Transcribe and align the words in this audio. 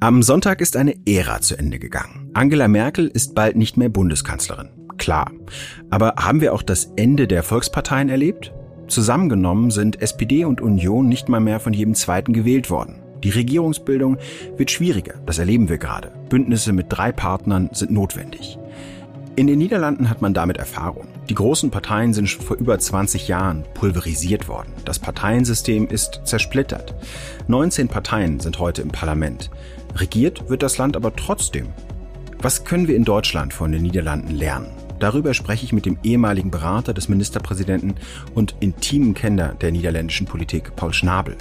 Am 0.00 0.22
Sonntag 0.22 0.60
ist 0.60 0.76
eine 0.76 0.94
Ära 1.06 1.40
zu 1.40 1.56
Ende 1.58 1.78
gegangen. 1.80 2.30
Angela 2.32 2.68
Merkel 2.68 3.08
ist 3.08 3.34
bald 3.34 3.56
nicht 3.56 3.76
mehr 3.76 3.88
Bundeskanzlerin. 3.88 4.68
Klar. 4.96 5.32
Aber 5.90 6.14
haben 6.16 6.40
wir 6.40 6.54
auch 6.54 6.62
das 6.62 6.92
Ende 6.96 7.26
der 7.26 7.42
Volksparteien 7.42 8.08
erlebt? 8.08 8.52
Zusammengenommen 8.86 9.70
sind 9.70 10.00
SPD 10.00 10.44
und 10.44 10.60
Union 10.60 11.08
nicht 11.08 11.28
mal 11.28 11.40
mehr 11.40 11.60
von 11.60 11.72
jedem 11.72 11.94
zweiten 11.94 12.32
gewählt 12.32 12.70
worden. 12.70 13.00
Die 13.24 13.30
Regierungsbildung 13.30 14.18
wird 14.56 14.70
schwieriger, 14.70 15.14
das 15.26 15.38
erleben 15.38 15.68
wir 15.68 15.78
gerade. 15.78 16.12
Bündnisse 16.28 16.72
mit 16.72 16.86
drei 16.88 17.10
Partnern 17.10 17.70
sind 17.72 17.90
notwendig. 17.90 18.58
In 19.38 19.46
den 19.46 19.60
Niederlanden 19.60 20.10
hat 20.10 20.20
man 20.20 20.34
damit 20.34 20.56
Erfahrung. 20.56 21.06
Die 21.28 21.34
großen 21.36 21.70
Parteien 21.70 22.12
sind 22.12 22.26
schon 22.26 22.44
vor 22.44 22.56
über 22.56 22.76
20 22.76 23.28
Jahren 23.28 23.62
pulverisiert 23.72 24.48
worden. 24.48 24.72
Das 24.84 24.98
Parteiensystem 24.98 25.86
ist 25.86 26.22
zersplittert. 26.24 26.96
19 27.46 27.86
Parteien 27.86 28.40
sind 28.40 28.58
heute 28.58 28.82
im 28.82 28.88
Parlament. 28.88 29.48
Regiert 29.94 30.50
wird 30.50 30.64
das 30.64 30.76
Land 30.76 30.96
aber 30.96 31.14
trotzdem. 31.14 31.68
Was 32.42 32.64
können 32.64 32.88
wir 32.88 32.96
in 32.96 33.04
Deutschland 33.04 33.54
von 33.54 33.70
den 33.70 33.82
Niederlanden 33.82 34.34
lernen? 34.34 34.72
Darüber 34.98 35.32
spreche 35.34 35.64
ich 35.64 35.72
mit 35.72 35.86
dem 35.86 36.00
ehemaligen 36.02 36.50
Berater 36.50 36.92
des 36.92 37.08
Ministerpräsidenten 37.08 37.94
und 38.34 38.56
intimen 38.58 39.14
Kenner 39.14 39.54
der 39.54 39.70
niederländischen 39.70 40.26
Politik, 40.26 40.74
Paul 40.74 40.92
Schnabel. 40.92 41.36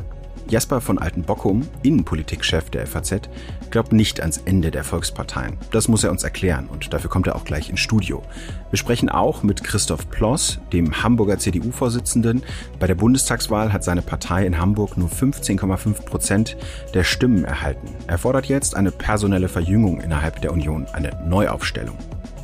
Jasper 0.49 0.81
von 0.81 0.97
Altenbockum, 0.97 1.67
Innenpolitikchef 1.83 2.69
der 2.69 2.87
FAZ, 2.87 3.21
glaubt 3.69 3.91
nicht 3.91 4.21
ans 4.21 4.37
Ende 4.37 4.71
der 4.71 4.83
Volksparteien. 4.83 5.57
Das 5.71 5.87
muss 5.87 6.03
er 6.03 6.11
uns 6.11 6.23
erklären 6.23 6.67
und 6.67 6.93
dafür 6.93 7.09
kommt 7.09 7.27
er 7.27 7.35
auch 7.35 7.43
gleich 7.43 7.69
ins 7.69 7.81
Studio. 7.81 8.23
Wir 8.69 8.77
sprechen 8.77 9.09
auch 9.09 9.43
mit 9.43 9.63
Christoph 9.63 10.09
Ploss, 10.09 10.59
dem 10.71 11.03
Hamburger 11.03 11.37
CDU-Vorsitzenden. 11.37 12.43
Bei 12.79 12.87
der 12.87 12.95
Bundestagswahl 12.95 13.73
hat 13.73 13.83
seine 13.83 14.01
Partei 14.01 14.45
in 14.45 14.57
Hamburg 14.57 14.97
nur 14.97 15.09
15,5 15.09 16.05
Prozent 16.05 16.57
der 16.93 17.03
Stimmen 17.03 17.43
erhalten. 17.43 17.87
Er 18.07 18.17
fordert 18.17 18.47
jetzt 18.47 18.75
eine 18.75 18.91
personelle 18.91 19.49
Verjüngung 19.49 20.01
innerhalb 20.01 20.41
der 20.41 20.53
Union, 20.53 20.85
eine 20.93 21.17
Neuaufstellung. 21.27 21.97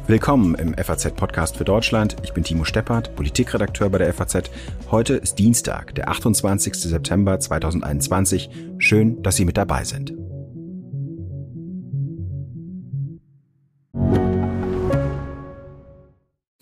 Willkommen 0.06 0.56
im 0.56 0.74
FAZ-Podcast 0.74 1.56
für 1.56 1.64
Deutschland. 1.64 2.18
Ich 2.24 2.34
bin 2.34 2.44
Timo 2.44 2.66
Steppert, 2.66 3.16
Politikredakteur 3.16 3.90
bei 3.90 4.00
der 4.00 4.14
FAZ. 4.14 4.52
Heute 4.92 5.14
ist 5.14 5.40
Dienstag, 5.40 5.96
der 5.96 6.10
28. 6.10 6.74
September 6.76 7.40
2021. 7.40 8.50
Schön, 8.80 9.24
dass 9.24 9.38
Sie 9.38 9.46
mit 9.46 9.56
dabei 9.56 9.86
sind. 9.86 10.23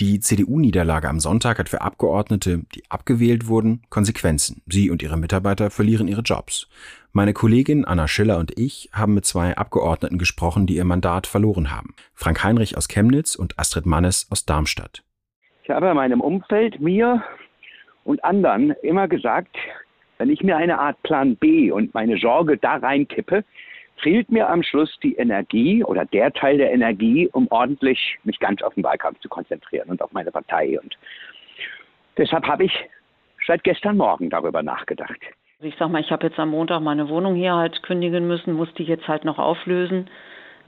Die 0.00 0.18
CDU-Niederlage 0.18 1.10
am 1.10 1.20
Sonntag 1.20 1.58
hat 1.58 1.68
für 1.68 1.82
Abgeordnete, 1.82 2.62
die 2.74 2.82
abgewählt 2.88 3.48
wurden, 3.48 3.82
Konsequenzen. 3.90 4.62
Sie 4.66 4.88
und 4.88 5.02
ihre 5.02 5.18
Mitarbeiter 5.18 5.68
verlieren 5.68 6.08
ihre 6.08 6.22
Jobs. 6.22 6.70
Meine 7.12 7.34
Kollegin 7.34 7.84
Anna 7.84 8.08
Schiller 8.08 8.38
und 8.38 8.58
ich 8.58 8.88
haben 8.94 9.12
mit 9.12 9.26
zwei 9.26 9.58
Abgeordneten 9.58 10.16
gesprochen, 10.16 10.66
die 10.66 10.76
ihr 10.76 10.86
Mandat 10.86 11.26
verloren 11.26 11.70
haben. 11.70 11.94
Frank 12.14 12.42
Heinrich 12.42 12.78
aus 12.78 12.88
Chemnitz 12.88 13.34
und 13.34 13.58
Astrid 13.58 13.84
Mannes 13.84 14.26
aus 14.30 14.46
Darmstadt. 14.46 15.02
Ich 15.64 15.68
habe 15.68 15.90
in 15.90 15.96
meinem 15.96 16.22
Umfeld 16.22 16.80
mir 16.80 17.22
und 18.04 18.24
anderen 18.24 18.70
immer 18.82 19.06
gesagt, 19.06 19.54
wenn 20.16 20.30
ich 20.30 20.42
mir 20.42 20.56
eine 20.56 20.78
Art 20.78 21.02
Plan 21.02 21.36
B 21.36 21.70
und 21.70 21.92
meine 21.92 22.16
Sorge 22.16 22.56
da 22.56 22.76
reinkippe, 22.76 23.44
fehlt 24.02 24.30
mir 24.30 24.48
am 24.48 24.62
Schluss 24.62 24.98
die 25.02 25.14
Energie 25.16 25.84
oder 25.84 26.04
der 26.04 26.32
Teil 26.32 26.58
der 26.58 26.72
Energie, 26.72 27.28
um 27.32 27.46
ordentlich 27.50 28.18
mich 28.24 28.38
ganz 28.38 28.62
auf 28.62 28.74
den 28.74 28.84
Wahlkampf 28.84 29.20
zu 29.20 29.28
konzentrieren 29.28 29.88
und 29.88 30.02
auf 30.02 30.12
meine 30.12 30.30
Partei. 30.30 30.78
Und 30.80 30.96
deshalb 32.16 32.46
habe 32.46 32.64
ich 32.64 32.72
seit 33.46 33.64
gestern 33.64 33.96
Morgen 33.96 34.30
darüber 34.30 34.62
nachgedacht. 34.62 35.18
Ich 35.60 35.74
sag 35.78 35.90
mal, 35.90 36.00
ich 36.00 36.10
habe 36.10 36.26
jetzt 36.26 36.38
am 36.38 36.50
Montag 36.50 36.80
meine 36.80 37.08
Wohnung 37.08 37.34
hier 37.34 37.54
halt 37.54 37.82
kündigen 37.82 38.26
müssen, 38.26 38.54
musste 38.54 38.82
die 38.82 38.88
jetzt 38.88 39.08
halt 39.08 39.24
noch 39.24 39.38
auflösen. 39.38 40.08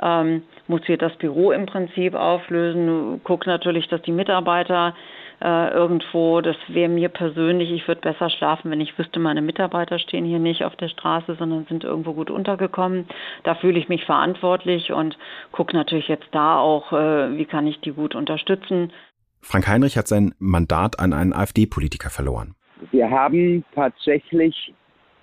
Ähm, 0.02 0.42
muss 0.68 0.84
hier 0.86 0.98
das 0.98 1.16
Büro 1.16 1.52
im 1.52 1.66
Prinzip 1.66 2.14
auflösen, 2.14 3.22
gucke 3.24 3.48
natürlich, 3.48 3.88
dass 3.88 4.02
die 4.02 4.12
Mitarbeiter 4.12 4.94
äh, 5.42 5.70
irgendwo. 5.70 6.40
Das 6.40 6.56
wäre 6.68 6.88
mir 6.88 7.08
persönlich, 7.08 7.70
ich 7.70 7.88
würde 7.88 8.00
besser 8.00 8.30
schlafen, 8.30 8.70
wenn 8.70 8.80
ich 8.80 8.96
wüsste, 8.98 9.18
meine 9.18 9.42
Mitarbeiter 9.42 9.98
stehen 9.98 10.24
hier 10.24 10.38
nicht 10.38 10.64
auf 10.64 10.76
der 10.76 10.88
Straße, 10.88 11.34
sondern 11.34 11.66
sind 11.66 11.84
irgendwo 11.84 12.12
gut 12.12 12.30
untergekommen. 12.30 13.06
Da 13.42 13.54
fühle 13.56 13.78
ich 13.78 13.88
mich 13.88 14.04
verantwortlich 14.04 14.92
und 14.92 15.18
gucke 15.50 15.76
natürlich 15.76 16.08
jetzt 16.08 16.28
da 16.32 16.58
auch, 16.58 16.92
äh, 16.92 17.36
wie 17.36 17.44
kann 17.44 17.66
ich 17.66 17.80
die 17.80 17.92
gut 17.92 18.14
unterstützen. 18.14 18.92
Frank 19.40 19.66
Heinrich 19.66 19.96
hat 19.96 20.06
sein 20.06 20.34
Mandat 20.38 21.00
an 21.00 21.12
einen 21.12 21.32
AfD-Politiker 21.32 22.10
verloren. 22.10 22.54
Wir 22.92 23.10
haben 23.10 23.64
tatsächlich 23.74 24.72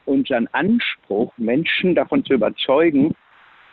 unseren 0.06 0.48
Anspruch, 0.52 1.32
Menschen 1.38 1.96
davon 1.96 2.26
zu 2.26 2.34
überzeugen, 2.34 3.16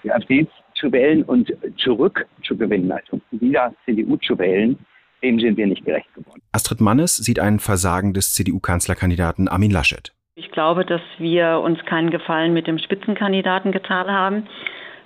die 0.04 0.12
AfD 0.12 0.46
zu 0.74 0.92
wählen 0.92 1.24
und 1.24 1.52
zurückzugewinnen, 1.78 2.92
also 2.92 3.20
wieder 3.32 3.74
CDU 3.84 4.16
zu 4.18 4.38
wählen, 4.38 4.78
dem 5.22 5.40
sind 5.40 5.56
wir 5.56 5.66
nicht 5.66 5.84
gerecht 5.84 6.12
geworden. 6.14 6.42
Astrid 6.52 6.80
Mannes 6.80 7.16
sieht 7.16 7.38
ein 7.38 7.58
Versagen 7.58 8.12
des 8.12 8.34
CDU-Kanzlerkandidaten 8.34 9.48
Armin 9.48 9.70
Laschet. 9.70 10.12
Ich 10.34 10.50
glaube, 10.50 10.84
dass 10.84 11.00
wir 11.18 11.60
uns 11.60 11.82
keinen 11.86 12.10
Gefallen 12.10 12.52
mit 12.52 12.66
dem 12.66 12.78
Spitzenkandidaten 12.78 13.72
getan 13.72 14.08
haben. 14.08 14.46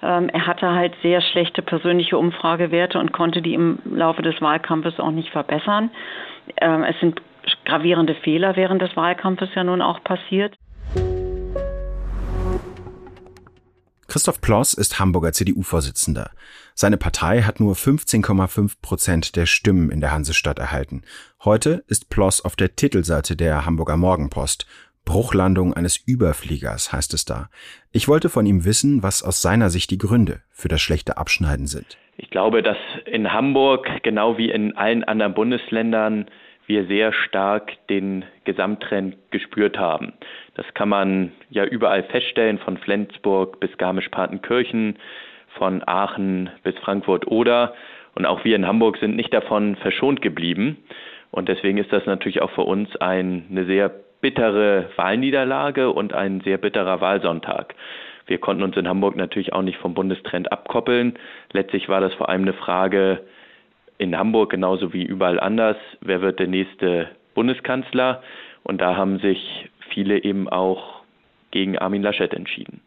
Ähm, 0.03 0.28
er 0.31 0.47
hatte 0.47 0.71
halt 0.72 0.94
sehr 1.03 1.21
schlechte 1.21 1.62
persönliche 1.62 2.19
Umfragewerte 2.19 2.98
und 2.98 3.12
konnte 3.12 3.43
die 3.43 3.54
im 3.54 3.78
Laufe 3.84 4.22
des 4.22 4.41
Wahlkampfes 4.41 4.98
auch 4.98 5.10
nicht 5.10 5.31
verbessern. 5.31 5.91
Ähm, 6.60 6.84
es 6.84 6.98
sind 7.00 7.21
gravierende 7.65 8.15
Fehler 8.16 8.56
während 8.56 8.82
des 8.82 8.97
Wahlkampfes 8.97 9.50
ja 9.54 9.65
nun 9.65 9.82
auch 9.82 10.03
passiert. 10.03 10.56
Christoph 14.10 14.41
Ploss 14.41 14.75
ist 14.75 14.98
Hamburger 14.98 15.32
CDU-Vorsitzender. 15.32 16.32
Seine 16.75 16.97
Partei 16.97 17.43
hat 17.43 17.60
nur 17.60 17.76
15,5 17.76 18.78
Prozent 18.82 19.37
der 19.37 19.47
Stimmen 19.47 19.88
in 19.88 20.00
der 20.00 20.10
Hansestadt 20.10 20.59
erhalten. 20.59 21.03
Heute 21.44 21.84
ist 21.87 22.10
Ploss 22.10 22.44
auf 22.44 22.56
der 22.56 22.75
Titelseite 22.75 23.37
der 23.37 23.65
Hamburger 23.65 23.97
Morgenpost. 23.97 24.66
Bruchlandung 25.04 25.75
eines 25.75 25.97
Überfliegers 25.97 26.93
heißt 26.93 27.15
es 27.15 27.25
da. 27.25 27.50
Ich 27.93 28.09
wollte 28.09 28.31
von 28.31 28.47
ihm 28.47 28.65
wissen, 28.65 29.04
was 29.04 29.22
aus 29.22 29.43
seiner 29.43 29.71
Sicht 29.71 29.93
die 29.93 29.98
Gründe 29.98 30.41
für 30.50 30.66
das 30.66 30.81
schlechte 30.81 31.16
Abschneiden 31.16 31.69
sind. 31.69 31.97
Ich 32.16 32.31
glaube, 32.31 32.65
dass 32.65 32.78
in 33.06 33.32
Hamburg, 33.32 33.88
genau 34.03 34.37
wie 34.37 34.50
in 34.50 34.77
allen 34.77 35.04
anderen 35.04 35.34
Bundesländern, 35.34 36.27
wir 36.70 36.86
sehr 36.86 37.12
stark 37.12 37.72
den 37.88 38.25
Gesamttrend 38.44 39.16
gespürt 39.32 39.76
haben. 39.76 40.12
Das 40.54 40.64
kann 40.75 40.88
man 40.88 41.32
ja 41.50 41.64
überall 41.64 42.04
feststellen, 42.04 42.58
von 42.58 42.76
Flensburg 42.78 43.58
bis 43.58 43.76
Garmisch-Partenkirchen, 43.76 44.97
von 45.59 45.82
Aachen 45.84 46.48
bis 46.62 46.78
Frankfurt-Oder. 46.78 47.75
Und 48.14 48.25
auch 48.25 48.44
wir 48.44 48.54
in 48.54 48.69
Hamburg 48.69 48.98
sind 48.98 49.16
nicht 49.16 49.34
davon 49.34 49.75
verschont 49.76 50.22
geblieben. 50.22 50.78
Und 51.33 51.48
deswegen 51.48 51.78
ist 51.78 51.92
das 51.92 52.06
natürlich 52.06 52.41
auch 52.41 52.53
für 52.53 52.62
uns 52.62 52.95
ein, 52.97 53.47
eine 53.50 53.65
sehr 53.65 53.91
bittere 54.21 54.91
Wahlniederlage 54.95 55.91
und 55.91 56.12
ein 56.12 56.41
sehr 56.42 56.59
bitterer 56.59 57.00
Wahlsonntag. 57.00 57.74
Wir 58.27 58.39
konnten 58.39 58.62
uns 58.62 58.77
in 58.77 58.86
Hamburg 58.86 59.16
natürlich 59.16 59.53
auch 59.54 59.62
nicht 59.62 59.78
vom 59.78 59.95
Bundestrend 59.95 60.53
abkoppeln. 60.53 61.18
Letztlich 61.53 61.89
war 61.89 62.00
das 62.00 62.15
vor 62.15 62.28
allem 62.28 62.42
eine 62.42 62.53
Frage, 62.53 63.22
in 64.00 64.16
Hamburg 64.16 64.50
genauso 64.50 64.94
wie 64.94 65.04
überall 65.04 65.38
anders, 65.38 65.76
wer 66.00 66.22
wird 66.22 66.41
der 66.41 66.47
nächste 66.47 67.08
Bundeskanzler? 67.34 68.22
Und 68.62 68.80
da 68.80 68.97
haben 68.97 69.18
sich 69.18 69.68
viele 69.91 70.24
eben 70.24 70.48
auch 70.48 71.02
gegen 71.50 71.76
Armin 71.76 72.02
Laschet 72.02 72.32
entschieden. 72.32 72.80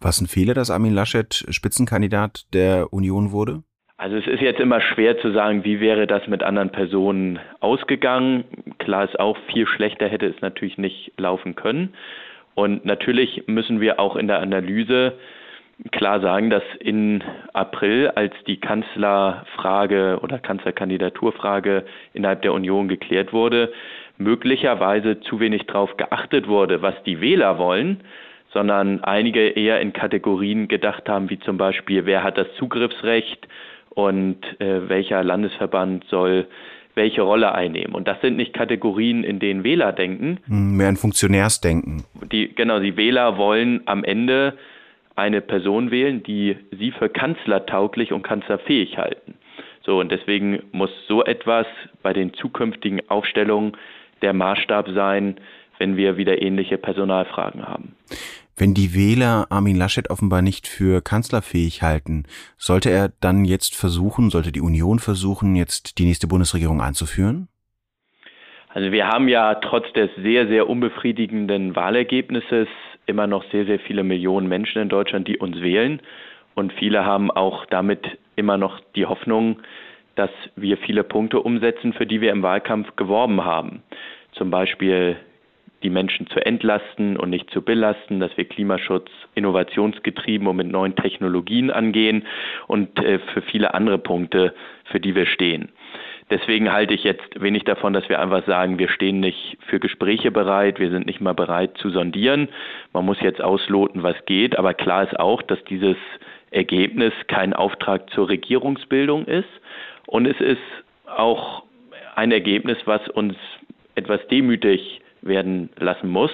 Was 0.00 0.20
ein 0.20 0.26
Fehler, 0.26 0.54
dass 0.54 0.70
Armin 0.70 0.92
Laschet 0.92 1.46
Spitzenkandidat 1.50 2.52
der 2.52 2.92
Union 2.92 3.30
wurde? 3.30 3.62
Also 3.96 4.16
es 4.16 4.26
ist 4.26 4.40
jetzt 4.40 4.58
immer 4.58 4.80
schwer 4.80 5.18
zu 5.20 5.30
sagen, 5.32 5.62
wie 5.62 5.78
wäre 5.78 6.06
das 6.06 6.26
mit 6.26 6.42
anderen 6.42 6.70
Personen 6.70 7.38
ausgegangen. 7.60 8.44
Klar 8.78 9.04
ist 9.04 9.20
auch, 9.20 9.36
viel 9.52 9.66
schlechter 9.66 10.08
hätte 10.08 10.26
es 10.26 10.40
natürlich 10.40 10.78
nicht 10.78 11.12
laufen 11.16 11.54
können. 11.54 11.94
Und 12.54 12.84
natürlich 12.84 13.44
müssen 13.46 13.80
wir 13.80 14.00
auch 14.00 14.16
in 14.16 14.26
der 14.26 14.40
Analyse 14.40 15.12
klar 15.92 16.20
sagen, 16.20 16.50
dass 16.50 16.62
in 16.78 17.22
April, 17.52 18.08
als 18.14 18.34
die 18.46 18.58
Kanzlerfrage 18.58 20.18
oder 20.22 20.38
Kanzlerkandidaturfrage 20.38 21.84
innerhalb 22.12 22.42
der 22.42 22.52
Union 22.52 22.88
geklärt 22.88 23.32
wurde, 23.32 23.72
möglicherweise 24.18 25.20
zu 25.20 25.40
wenig 25.40 25.66
darauf 25.66 25.96
geachtet 25.96 26.48
wurde, 26.48 26.82
was 26.82 26.94
die 27.04 27.20
Wähler 27.20 27.58
wollen, 27.58 28.02
sondern 28.52 29.02
einige 29.04 29.48
eher 29.48 29.80
in 29.80 29.92
Kategorien 29.92 30.68
gedacht 30.68 31.08
haben, 31.08 31.30
wie 31.30 31.38
zum 31.38 31.56
Beispiel, 31.56 32.04
wer 32.04 32.22
hat 32.22 32.36
das 32.36 32.48
Zugriffsrecht 32.58 33.48
und 33.90 34.38
äh, 34.60 34.88
welcher 34.88 35.24
Landesverband 35.24 36.04
soll 36.08 36.46
welche 36.94 37.22
Rolle 37.22 37.54
einnehmen. 37.54 37.94
Und 37.94 38.08
das 38.08 38.20
sind 38.20 38.36
nicht 38.36 38.52
Kategorien, 38.52 39.22
in 39.22 39.38
denen 39.38 39.62
Wähler 39.64 39.92
denken. 39.92 40.38
Hm, 40.46 40.76
mehr 40.76 40.88
ein 40.88 40.96
Funktionärsdenken. 40.96 42.04
Die, 42.32 42.52
genau, 42.54 42.80
die 42.80 42.96
Wähler 42.96 43.38
wollen 43.38 43.82
am 43.86 44.02
Ende 44.02 44.54
eine 45.20 45.40
Person 45.40 45.90
wählen, 45.90 46.22
die 46.22 46.56
sie 46.72 46.90
für 46.92 47.08
kanzlertauglich 47.08 48.12
und 48.12 48.22
kanzlerfähig 48.22 48.96
halten. 48.98 49.34
So, 49.84 50.00
und 50.00 50.10
deswegen 50.10 50.62
muss 50.72 50.90
so 51.06 51.24
etwas 51.24 51.66
bei 52.02 52.12
den 52.12 52.34
zukünftigen 52.34 53.08
Aufstellungen 53.08 53.76
der 54.22 54.32
Maßstab 54.32 54.88
sein, 54.90 55.36
wenn 55.78 55.96
wir 55.96 56.16
wieder 56.16 56.42
ähnliche 56.42 56.78
Personalfragen 56.78 57.66
haben. 57.66 57.96
Wenn 58.56 58.74
die 58.74 58.94
Wähler 58.94 59.46
Armin 59.48 59.76
Laschet 59.76 60.10
offenbar 60.10 60.42
nicht 60.42 60.66
für 60.66 61.00
kanzlerfähig 61.00 61.82
halten, 61.82 62.24
sollte 62.58 62.90
er 62.90 63.10
dann 63.20 63.46
jetzt 63.46 63.74
versuchen, 63.74 64.28
sollte 64.28 64.52
die 64.52 64.60
Union 64.60 64.98
versuchen, 64.98 65.56
jetzt 65.56 65.98
die 65.98 66.04
nächste 66.04 66.26
Bundesregierung 66.26 66.82
einzuführen? 66.82 67.48
Also 68.68 68.92
wir 68.92 69.08
haben 69.08 69.28
ja 69.28 69.54
trotz 69.56 69.90
des 69.94 70.10
sehr, 70.22 70.46
sehr 70.46 70.68
unbefriedigenden 70.68 71.74
Wahlergebnisses 71.74 72.68
immer 73.10 73.26
noch 73.26 73.44
sehr, 73.50 73.66
sehr 73.66 73.78
viele 73.80 74.04
Millionen 74.04 74.48
Menschen 74.48 74.80
in 74.80 74.88
Deutschland, 74.88 75.28
die 75.28 75.38
uns 75.38 75.60
wählen. 75.60 76.00
Und 76.54 76.72
viele 76.72 77.04
haben 77.04 77.30
auch 77.30 77.66
damit 77.66 78.18
immer 78.36 78.56
noch 78.56 78.80
die 78.96 79.06
Hoffnung, 79.06 79.60
dass 80.14 80.30
wir 80.56 80.76
viele 80.78 81.04
Punkte 81.04 81.40
umsetzen, 81.40 81.92
für 81.92 82.06
die 82.06 82.20
wir 82.20 82.32
im 82.32 82.42
Wahlkampf 82.42 82.96
geworben 82.96 83.44
haben. 83.44 83.82
Zum 84.32 84.50
Beispiel 84.50 85.16
die 85.82 85.90
Menschen 85.90 86.26
zu 86.26 86.44
entlasten 86.44 87.16
und 87.16 87.30
nicht 87.30 87.50
zu 87.50 87.62
belasten, 87.62 88.20
dass 88.20 88.36
wir 88.36 88.44
Klimaschutz 88.44 89.08
innovationsgetrieben 89.34 90.46
und 90.46 90.56
mit 90.56 90.70
neuen 90.70 90.94
Technologien 90.94 91.70
angehen 91.70 92.26
und 92.66 92.98
äh, 92.98 93.18
für 93.32 93.42
viele 93.42 93.74
andere 93.74 93.98
Punkte, 93.98 94.54
für 94.84 95.00
die 95.00 95.14
wir 95.14 95.26
stehen. 95.26 95.70
Deswegen 96.30 96.72
halte 96.72 96.94
ich 96.94 97.02
jetzt 97.02 97.40
wenig 97.40 97.64
davon, 97.64 97.92
dass 97.92 98.08
wir 98.08 98.20
einfach 98.20 98.46
sagen, 98.46 98.78
wir 98.78 98.88
stehen 98.88 99.18
nicht 99.18 99.58
für 99.66 99.80
Gespräche 99.80 100.30
bereit, 100.30 100.78
wir 100.78 100.90
sind 100.90 101.06
nicht 101.06 101.20
mal 101.20 101.34
bereit 101.34 101.76
zu 101.78 101.90
sondieren. 101.90 102.48
Man 102.92 103.04
muss 103.04 103.20
jetzt 103.20 103.42
ausloten, 103.42 104.04
was 104.04 104.16
geht, 104.26 104.56
aber 104.56 104.72
klar 104.72 105.02
ist 105.02 105.18
auch, 105.18 105.42
dass 105.42 105.62
dieses 105.64 105.96
Ergebnis 106.52 107.12
kein 107.26 107.52
Auftrag 107.52 108.10
zur 108.10 108.28
Regierungsbildung 108.28 109.26
ist 109.26 109.48
und 110.06 110.26
es 110.26 110.40
ist 110.40 110.62
auch 111.06 111.64
ein 112.14 112.32
Ergebnis, 112.32 112.78
was 112.84 113.08
uns 113.08 113.34
etwas 113.94 114.20
demütig 114.28 115.00
werden 115.22 115.70
lassen 115.78 116.10
muss. 116.10 116.30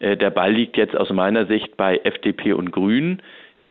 Äh, 0.00 0.16
der 0.16 0.30
Ball 0.30 0.52
liegt 0.52 0.76
jetzt 0.76 0.96
aus 0.96 1.10
meiner 1.10 1.46
Sicht 1.46 1.76
bei 1.76 2.00
FDP 2.04 2.52
und 2.52 2.72
Grünen, 2.72 3.22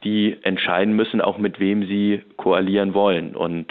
die 0.04 0.38
entscheiden 0.44 0.96
müssen, 0.96 1.22
auch 1.22 1.38
mit 1.38 1.60
wem 1.60 1.86
sie 1.88 2.22
koalieren 2.38 2.94
wollen. 2.94 3.36
Und 3.36 3.68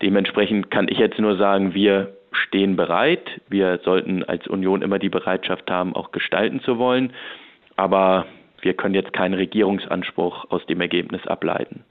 dementsprechend 0.00 0.70
kann 0.70 0.88
ich 0.88 0.98
jetzt 0.98 1.18
nur 1.18 1.36
sagen, 1.36 1.74
wir 1.74 2.16
stehen 2.32 2.76
bereit. 2.76 3.40
Wir 3.48 3.80
sollten 3.84 4.24
als 4.24 4.46
Union 4.46 4.82
immer 4.82 4.98
die 4.98 5.08
Bereitschaft 5.08 5.70
haben, 5.70 5.94
auch 5.94 6.12
gestalten 6.12 6.60
zu 6.60 6.78
wollen. 6.78 7.12
Aber 7.76 8.26
wir 8.60 8.74
können 8.74 8.94
jetzt 8.94 9.12
keinen 9.12 9.34
Regierungsanspruch 9.34 10.50
aus 10.50 10.64
dem 10.66 10.80
Ergebnis 10.80 11.26
ableiten. 11.26 11.84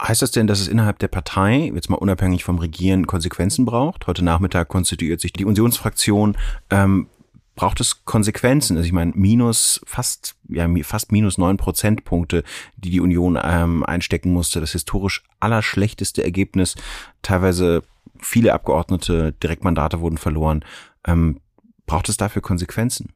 Heißt 0.00 0.22
das 0.22 0.32
denn, 0.32 0.48
dass 0.48 0.60
es 0.60 0.66
innerhalb 0.66 0.98
der 0.98 1.08
Partei, 1.08 1.70
jetzt 1.72 1.88
mal 1.88 1.96
unabhängig 1.96 2.42
vom 2.42 2.58
Regieren, 2.58 3.06
Konsequenzen 3.06 3.64
braucht? 3.64 4.08
Heute 4.08 4.24
Nachmittag 4.24 4.68
konstituiert 4.68 5.20
sich 5.20 5.32
die 5.32 5.44
Unionsfraktion. 5.44 6.36
Ähm, 6.70 7.06
braucht 7.54 7.80
es 7.80 8.04
Konsequenzen? 8.04 8.76
Also 8.76 8.86
ich 8.86 8.92
meine, 8.92 9.12
minus 9.14 9.80
fast, 9.86 10.36
ja, 10.48 10.66
fast 10.82 11.12
minus 11.12 11.38
neun 11.38 11.56
Prozentpunkte, 11.56 12.42
die 12.76 12.90
die 12.90 13.00
Union 13.00 13.38
ähm, 13.42 13.84
einstecken 13.84 14.32
musste. 14.32 14.60
Das 14.60 14.72
historisch 14.72 15.22
allerschlechteste 15.40 16.24
Ergebnis. 16.24 16.76
Teilweise 17.22 17.82
viele 18.20 18.52
Abgeordnete, 18.54 19.32
Direktmandate 19.42 20.00
wurden 20.00 20.18
verloren. 20.18 20.64
Ähm, 21.06 21.40
braucht 21.86 22.08
es 22.08 22.16
dafür 22.16 22.42
Konsequenzen? 22.42 23.12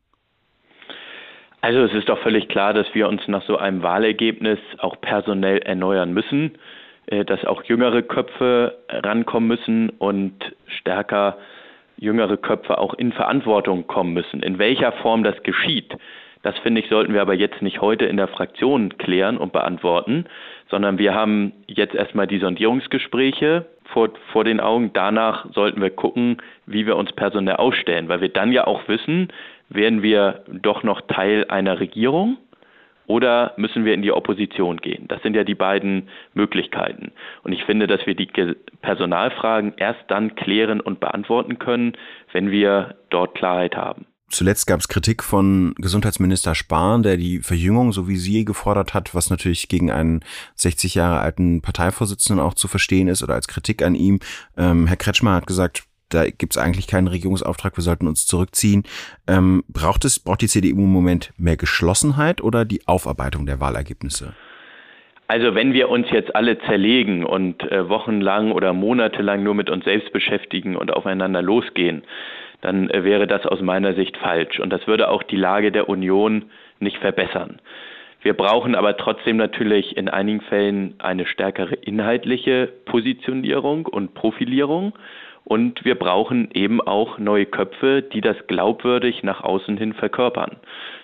Also 1.62 1.80
es 1.82 1.92
ist 1.94 2.08
doch 2.08 2.18
völlig 2.22 2.48
klar, 2.48 2.74
dass 2.74 2.86
wir 2.94 3.08
uns 3.08 3.26
nach 3.26 3.44
so 3.46 3.56
einem 3.56 3.82
Wahlergebnis 3.82 4.58
auch 4.78 5.00
personell 5.00 5.58
erneuern 5.58 6.12
müssen, 6.12 6.58
äh, 7.06 7.24
dass 7.24 7.44
auch 7.44 7.64
jüngere 7.64 8.02
Köpfe 8.02 8.78
rankommen 8.88 9.48
müssen 9.48 9.90
und 9.90 10.34
stärker 10.66 11.38
jüngere 11.96 12.36
Köpfe 12.36 12.78
auch 12.78 12.94
in 12.94 13.12
Verantwortung 13.12 13.86
kommen 13.86 14.12
müssen. 14.12 14.42
In 14.42 14.58
welcher 14.58 14.92
Form 14.92 15.22
das 15.22 15.42
geschieht, 15.42 15.96
das 16.42 16.56
finde 16.58 16.80
ich, 16.80 16.88
sollten 16.88 17.12
wir 17.12 17.22
aber 17.22 17.34
jetzt 17.34 17.60
nicht 17.60 17.80
heute 17.80 18.04
in 18.04 18.16
der 18.16 18.28
Fraktion 18.28 18.96
klären 18.98 19.36
und 19.36 19.52
beantworten, 19.52 20.26
sondern 20.70 20.96
wir 20.96 21.12
haben 21.12 21.52
jetzt 21.66 21.94
erstmal 21.94 22.28
die 22.28 22.38
Sondierungsgespräche 22.38 23.66
vor, 23.92 24.10
vor 24.30 24.44
den 24.44 24.60
Augen. 24.60 24.92
Danach 24.92 25.46
sollten 25.52 25.80
wir 25.80 25.90
gucken, 25.90 26.36
wie 26.66 26.86
wir 26.86 26.96
uns 26.96 27.12
personell 27.12 27.56
ausstellen, 27.56 28.08
weil 28.08 28.20
wir 28.20 28.28
dann 28.28 28.52
ja 28.52 28.66
auch 28.66 28.86
wissen, 28.86 29.32
werden 29.70 30.02
wir 30.02 30.44
doch 30.48 30.84
noch 30.84 31.00
Teil 31.00 31.46
einer 31.48 31.80
Regierung 31.80 32.38
oder 33.06 33.54
müssen 33.56 33.84
wir 33.84 33.94
in 33.94 34.02
die 34.02 34.12
Opposition 34.12 34.78
gehen? 34.78 35.06
Das 35.08 35.22
sind 35.22 35.34
ja 35.34 35.44
die 35.44 35.54
beiden 35.54 36.08
Möglichkeiten. 36.34 37.12
Und 37.42 37.52
ich 37.52 37.64
finde, 37.64 37.86
dass 37.86 38.06
wir 38.06 38.14
die 38.14 38.28
Personalfragen 38.82 39.74
erst 39.76 40.04
dann 40.08 40.34
klären 40.34 40.80
und 40.80 41.00
beantworten 41.00 41.58
können, 41.58 41.92
wenn 42.32 42.50
wir 42.50 42.96
dort 43.10 43.34
Klarheit 43.34 43.76
haben. 43.76 44.06
Zuletzt 44.28 44.66
gab 44.66 44.80
es 44.80 44.88
Kritik 44.88 45.22
von 45.22 45.72
Gesundheitsminister 45.78 46.56
Spahn, 46.56 47.04
der 47.04 47.16
die 47.16 47.38
Verjüngung, 47.38 47.92
so 47.92 48.08
wie 48.08 48.16
sie 48.16 48.44
gefordert 48.44 48.92
hat, 48.92 49.14
was 49.14 49.30
natürlich 49.30 49.68
gegen 49.68 49.92
einen 49.92 50.24
60 50.56 50.96
Jahre 50.96 51.20
alten 51.20 51.62
Parteivorsitzenden 51.62 52.44
auch 52.44 52.54
zu 52.54 52.66
verstehen 52.66 53.06
ist 53.06 53.22
oder 53.22 53.34
als 53.34 53.46
Kritik 53.46 53.82
an 53.82 53.94
ihm. 53.94 54.18
Ähm, 54.56 54.88
Herr 54.88 54.96
Kretschmer 54.96 55.34
hat 55.34 55.46
gesagt, 55.46 55.84
da 56.08 56.24
gibt 56.24 56.52
es 56.54 56.58
eigentlich 56.58 56.86
keinen 56.86 57.08
Regierungsauftrag, 57.08 57.76
wir 57.76 57.82
sollten 57.82 58.06
uns 58.06 58.26
zurückziehen. 58.26 58.84
Ähm, 59.26 59.64
braucht 59.68 60.04
es, 60.04 60.20
braucht 60.20 60.42
die 60.42 60.48
CDU 60.48 60.84
im 60.84 60.92
Moment 60.92 61.32
mehr 61.36 61.56
Geschlossenheit 61.56 62.42
oder 62.42 62.64
die 62.64 62.86
Aufarbeitung 62.86 63.46
der 63.46 63.60
Wahlergebnisse? 63.60 64.34
Also 65.28 65.56
wenn 65.56 65.72
wir 65.72 65.88
uns 65.88 66.06
jetzt 66.10 66.36
alle 66.36 66.58
zerlegen 66.60 67.24
und 67.24 67.60
äh, 67.72 67.88
wochenlang 67.88 68.52
oder 68.52 68.72
monatelang 68.72 69.42
nur 69.42 69.54
mit 69.54 69.70
uns 69.70 69.84
selbst 69.84 70.12
beschäftigen 70.12 70.76
und 70.76 70.92
aufeinander 70.92 71.42
losgehen, 71.42 72.04
dann 72.60 72.88
äh, 72.90 73.02
wäre 73.02 73.26
das 73.26 73.44
aus 73.44 73.60
meiner 73.60 73.94
Sicht 73.94 74.16
falsch. 74.16 74.60
Und 74.60 74.70
das 74.70 74.86
würde 74.86 75.08
auch 75.08 75.24
die 75.24 75.36
Lage 75.36 75.72
der 75.72 75.88
Union 75.88 76.44
nicht 76.78 76.98
verbessern. 76.98 77.60
Wir 78.22 78.34
brauchen 78.34 78.74
aber 78.74 78.96
trotzdem 78.96 79.36
natürlich 79.36 79.96
in 79.96 80.08
einigen 80.08 80.40
Fällen 80.40 80.94
eine 80.98 81.26
stärkere 81.26 81.74
inhaltliche 81.74 82.68
Positionierung 82.84 83.86
und 83.86 84.14
Profilierung. 84.14 84.94
Und 85.48 85.84
wir 85.84 85.94
brauchen 85.94 86.50
eben 86.54 86.80
auch 86.80 87.18
neue 87.18 87.46
Köpfe, 87.46 88.02
die 88.02 88.20
das 88.20 88.36
glaubwürdig 88.48 89.22
nach 89.22 89.44
außen 89.44 89.76
hin 89.76 89.92
verkörpern. 89.92 90.56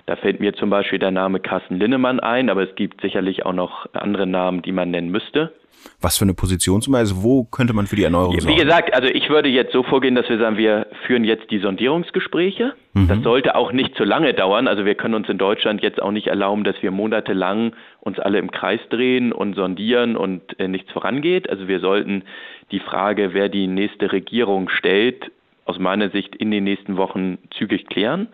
Da 0.07 0.17
fällt 0.17 0.41
mir 0.41 0.53
zum 0.53 0.69
Beispiel 0.69 0.99
der 0.99 1.13
Name 1.13 1.39
Carsten 1.39 1.79
Linnemann 1.79 2.19
ein, 2.19 2.51
aber 2.51 2.69
es 2.69 2.75
gibt 2.75 3.03
sicherlich 3.03 3.47
auch 3.47 3.53
noch 3.53 3.87
andere 3.93 4.27
Namen, 4.27 4.61
die 4.63 4.73
man 4.73 4.91
nennen 4.91 5.13
müsste. 5.13 5.53
Was 6.01 6.19
für 6.19 6.25
eine 6.25 6.35
Position 6.35 6.83
zum 6.83 6.93
Beispiel? 6.93 7.23
Wo 7.23 7.45
könnte 7.45 7.73
man 7.73 7.87
für 7.87 7.95
die 7.95 8.03
Erneuerung 8.03 8.39
sorgen? 8.41 8.57
Wie 8.57 8.61
gesagt, 8.61 8.93
also 8.95 9.09
ich 9.09 9.29
würde 9.29 9.49
jetzt 9.49 9.73
so 9.73 9.85
vorgehen, 9.85 10.17
dass 10.17 10.29
wir 10.29 10.39
sagen, 10.39 10.57
wir 10.57 10.89
führen 11.07 11.23
jetzt 11.23 11.51
die 11.53 11.59
Sondierungsgespräche. 11.59 12.75
Mhm. 12.95 13.09
Das 13.09 13.23
sollte 13.23 13.55
auch 13.55 13.73
nicht 13.73 13.95
zu 13.95 14.03
lange 14.03 14.35
dauern. 14.35 14.67
Also 14.67 14.85
wir 14.85 14.97
können 14.97 15.15
uns 15.15 15.29
in 15.29 15.39
Deutschland 15.39 15.83
jetzt 15.83 16.03
auch 16.03 16.11
nicht 16.11 16.27
erlauben, 16.27 16.65
dass 16.65 16.77
wir 16.83 16.91
monatelang 16.91 17.75
uns 18.03 18.19
alle 18.19 18.39
im 18.39 18.51
Kreis 18.51 18.81
drehen 18.91 19.33
und 19.33 19.55
sondieren 19.55 20.17
und 20.17 20.59
äh, 20.59 20.67
nichts 20.67 20.91
vorangeht. 20.91 21.49
Also 21.49 21.69
wir 21.69 21.79
sollten 21.79 22.25
die 22.73 22.81
Frage, 22.81 23.33
wer 23.33 23.49
die 23.49 23.69
nächste 23.69 24.11
Regierung 24.11 24.69
stellt, 24.69 25.31
aus 25.67 25.79
meiner 25.79 26.11
Sicht 26.11 26.35
in 26.35 26.51
den 26.51 26.65
nächsten 26.65 26.97
Wochen 26.97 27.39
zügig 27.57 27.87
klären. 27.87 28.27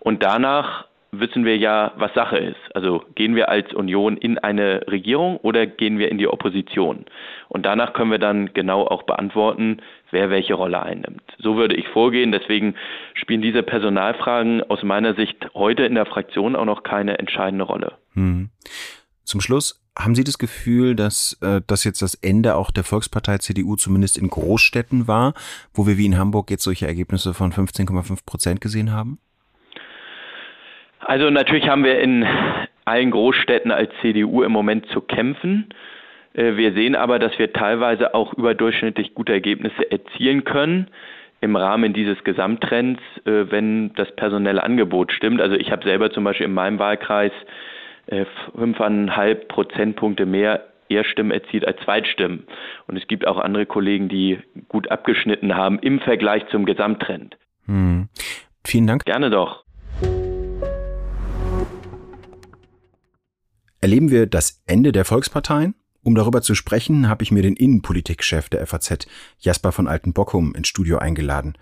Und 0.00 0.24
danach 0.24 0.86
wissen 1.12 1.44
wir 1.44 1.56
ja, 1.56 1.92
was 1.96 2.12
Sache 2.14 2.38
ist. 2.38 2.74
Also 2.74 3.04
gehen 3.14 3.34
wir 3.34 3.48
als 3.48 3.72
Union 3.72 4.16
in 4.16 4.38
eine 4.38 4.82
Regierung 4.88 5.38
oder 5.38 5.66
gehen 5.66 5.98
wir 5.98 6.10
in 6.10 6.18
die 6.18 6.28
Opposition? 6.28 7.06
Und 7.48 7.66
danach 7.66 7.92
können 7.92 8.10
wir 8.10 8.18
dann 8.18 8.52
genau 8.52 8.86
auch 8.86 9.02
beantworten, 9.02 9.82
wer 10.10 10.30
welche 10.30 10.54
Rolle 10.54 10.82
einnimmt. 10.82 11.22
So 11.38 11.56
würde 11.56 11.74
ich 11.74 11.88
vorgehen. 11.88 12.32
Deswegen 12.32 12.74
spielen 13.14 13.42
diese 13.42 13.62
Personalfragen 13.62 14.62
aus 14.70 14.82
meiner 14.82 15.14
Sicht 15.14 15.48
heute 15.54 15.84
in 15.84 15.94
der 15.94 16.06
Fraktion 16.06 16.56
auch 16.56 16.64
noch 16.64 16.82
keine 16.82 17.18
entscheidende 17.18 17.64
Rolle. 17.64 17.94
Hm. 18.14 18.50
Zum 19.24 19.40
Schluss, 19.40 19.80
haben 19.98 20.14
Sie 20.14 20.24
das 20.24 20.38
Gefühl, 20.38 20.94
dass 20.94 21.36
äh, 21.40 21.60
das 21.66 21.84
jetzt 21.84 22.02
das 22.02 22.14
Ende 22.14 22.54
auch 22.56 22.70
der 22.70 22.84
Volkspartei 22.84 23.38
CDU 23.38 23.76
zumindest 23.76 24.16
in 24.16 24.28
Großstädten 24.28 25.08
war, 25.08 25.34
wo 25.74 25.86
wir 25.86 25.98
wie 25.98 26.06
in 26.06 26.16
Hamburg 26.18 26.50
jetzt 26.50 26.64
solche 26.64 26.86
Ergebnisse 26.86 27.34
von 27.34 27.52
15,5 27.52 28.24
Prozent 28.24 28.60
gesehen 28.60 28.92
haben? 28.92 29.18
Also 31.10 31.28
natürlich 31.28 31.68
haben 31.68 31.82
wir 31.82 31.98
in 31.98 32.24
allen 32.84 33.10
Großstädten 33.10 33.72
als 33.72 33.90
CDU 34.00 34.44
im 34.44 34.52
Moment 34.52 34.86
zu 34.90 35.00
kämpfen. 35.00 35.70
Äh, 36.34 36.54
wir 36.54 36.72
sehen 36.72 36.94
aber, 36.94 37.18
dass 37.18 37.36
wir 37.36 37.52
teilweise 37.52 38.14
auch 38.14 38.32
überdurchschnittlich 38.34 39.12
gute 39.16 39.32
Ergebnisse 39.32 39.90
erzielen 39.90 40.44
können 40.44 40.86
im 41.40 41.56
Rahmen 41.56 41.94
dieses 41.94 42.22
Gesamttrends, 42.22 43.02
äh, 43.24 43.50
wenn 43.50 43.92
das 43.94 44.14
personelle 44.14 44.62
Angebot 44.62 45.10
stimmt. 45.10 45.40
Also 45.40 45.56
ich 45.56 45.72
habe 45.72 45.82
selber 45.82 46.12
zum 46.12 46.22
Beispiel 46.22 46.46
in 46.46 46.54
meinem 46.54 46.78
Wahlkreis 46.78 47.32
äh, 48.06 48.24
fünfeinhalb 48.56 49.48
Prozentpunkte 49.48 50.26
mehr 50.26 50.68
Erstimmen 50.88 51.32
erzielt 51.32 51.66
als 51.66 51.80
Zweitstimmen. 51.80 52.46
Und 52.86 52.96
es 52.96 53.08
gibt 53.08 53.26
auch 53.26 53.38
andere 53.38 53.66
Kollegen, 53.66 54.08
die 54.08 54.38
gut 54.68 54.88
abgeschnitten 54.92 55.56
haben 55.56 55.80
im 55.80 55.98
Vergleich 55.98 56.46
zum 56.52 56.66
Gesamttrend. 56.66 57.36
Hm. 57.66 58.08
Vielen 58.64 58.86
Dank. 58.86 59.04
Gerne 59.06 59.30
doch. 59.30 59.64
Erleben 63.90 64.12
wir 64.12 64.28
das 64.28 64.62
Ende 64.66 64.92
der 64.92 65.04
Volksparteien? 65.04 65.74
Um 66.04 66.14
darüber 66.14 66.42
zu 66.42 66.54
sprechen, 66.54 67.08
habe 67.08 67.24
ich 67.24 67.32
mir 67.32 67.42
den 67.42 67.56
Innenpolitikchef 67.56 68.48
der 68.48 68.64
FAZ, 68.64 69.08
Jasper 69.40 69.72
von 69.72 69.88
Altenbockum, 69.88 70.54
ins 70.54 70.68
Studio 70.68 70.98
eingeladen. 70.98 71.58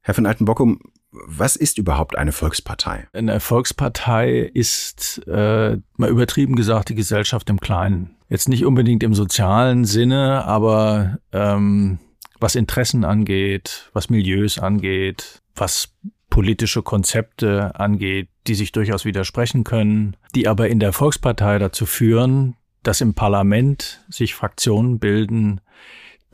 Herr 0.00 0.14
von 0.14 0.26
Altenbockum, 0.26 0.80
was 1.12 1.54
ist 1.54 1.78
überhaupt 1.78 2.18
eine 2.18 2.32
Volkspartei? 2.32 3.06
Eine 3.12 3.38
Volkspartei 3.38 4.50
ist, 4.52 5.24
äh, 5.28 5.78
mal 5.96 6.10
übertrieben 6.10 6.56
gesagt, 6.56 6.88
die 6.88 6.96
Gesellschaft 6.96 7.48
im 7.48 7.60
Kleinen. 7.60 8.16
Jetzt 8.28 8.48
nicht 8.48 8.64
unbedingt 8.64 9.04
im 9.04 9.14
sozialen 9.14 9.84
Sinne, 9.84 10.44
aber 10.46 11.20
ähm, 11.30 12.00
was 12.40 12.56
Interessen 12.56 13.04
angeht, 13.04 13.90
was 13.92 14.10
Milieus 14.10 14.58
angeht, 14.58 15.40
was 15.54 15.94
politische 16.34 16.82
Konzepte 16.82 17.78
angeht, 17.78 18.28
die 18.48 18.56
sich 18.56 18.72
durchaus 18.72 19.04
widersprechen 19.04 19.62
können, 19.62 20.16
die 20.34 20.48
aber 20.48 20.68
in 20.68 20.80
der 20.80 20.92
Volkspartei 20.92 21.60
dazu 21.60 21.86
führen, 21.86 22.56
dass 22.82 23.00
im 23.00 23.14
Parlament 23.14 24.04
sich 24.08 24.34
Fraktionen 24.34 24.98
bilden, 24.98 25.60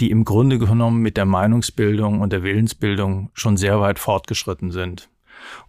die 0.00 0.10
im 0.10 0.24
Grunde 0.24 0.58
genommen 0.58 1.02
mit 1.02 1.18
der 1.18 1.26
Meinungsbildung 1.26 2.22
und 2.22 2.32
der 2.32 2.42
Willensbildung 2.42 3.28
schon 3.34 3.58
sehr 3.58 3.78
weit 3.82 3.98
fortgeschritten 3.98 4.70
sind. 4.70 5.10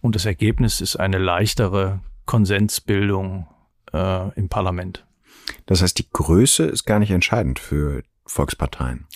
Und 0.00 0.14
das 0.14 0.24
Ergebnis 0.24 0.80
ist 0.80 0.96
eine 0.96 1.18
leichtere 1.18 2.00
Konsensbildung 2.24 3.48
äh, 3.92 4.32
im 4.32 4.48
Parlament. 4.48 5.04
Das 5.66 5.82
heißt, 5.82 5.98
die 5.98 6.08
Größe 6.10 6.64
ist 6.64 6.86
gar 6.86 7.00
nicht 7.00 7.10
entscheidend 7.10 7.58
für 7.58 8.02
Volksparteien. 8.24 9.06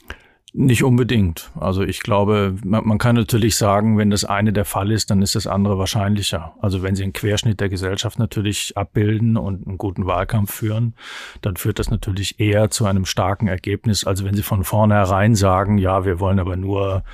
Nicht 0.59 0.83
unbedingt. 0.85 1.51
Also 1.61 1.83
ich 1.83 2.01
glaube, 2.01 2.55
man, 2.65 2.89
man, 2.89 2.97
kann 2.97 3.15
natürlich 3.15 3.57
sagen, 3.57 3.99
wenn 3.99 4.09
das 4.09 4.25
eine 4.25 4.55
der 4.55 4.65
Fall 4.65 4.91
ist, 4.91 5.11
dann 5.11 5.21
ist 5.21 5.35
das 5.35 5.47
andere 5.47 5.77
wahrscheinlicher. 5.77 6.55
Also 6.63 6.83
wenn 6.83 6.97
Sie 6.97 7.03
einen 7.03 7.13
Querschnitt 7.13 7.61
der 7.61 7.69
Gesellschaft 7.69 8.19
natürlich 8.19 8.75
abbilden 8.75 9.37
und 9.37 9.67
einen 9.67 9.77
guten 9.77 10.07
Wahlkampf 10.07 10.55
führen, 10.55 10.95
dann 11.43 11.57
führt 11.57 11.79
das 11.79 11.91
natürlich 11.91 12.41
eher 12.41 12.71
zu 12.71 12.87
einem 12.87 13.05
starken 13.05 13.49
Ergebnis, 13.49 14.05
als 14.05 14.25
wenn 14.25 14.35
Sie 14.35 14.43
von 14.43 14.65
vornherein 14.65 15.35
sagen, 15.35 15.77
ja, 15.77 16.07
wir 16.07 16.21
wollen 16.21 16.39
aber 16.39 16.57
nur 16.57 17.05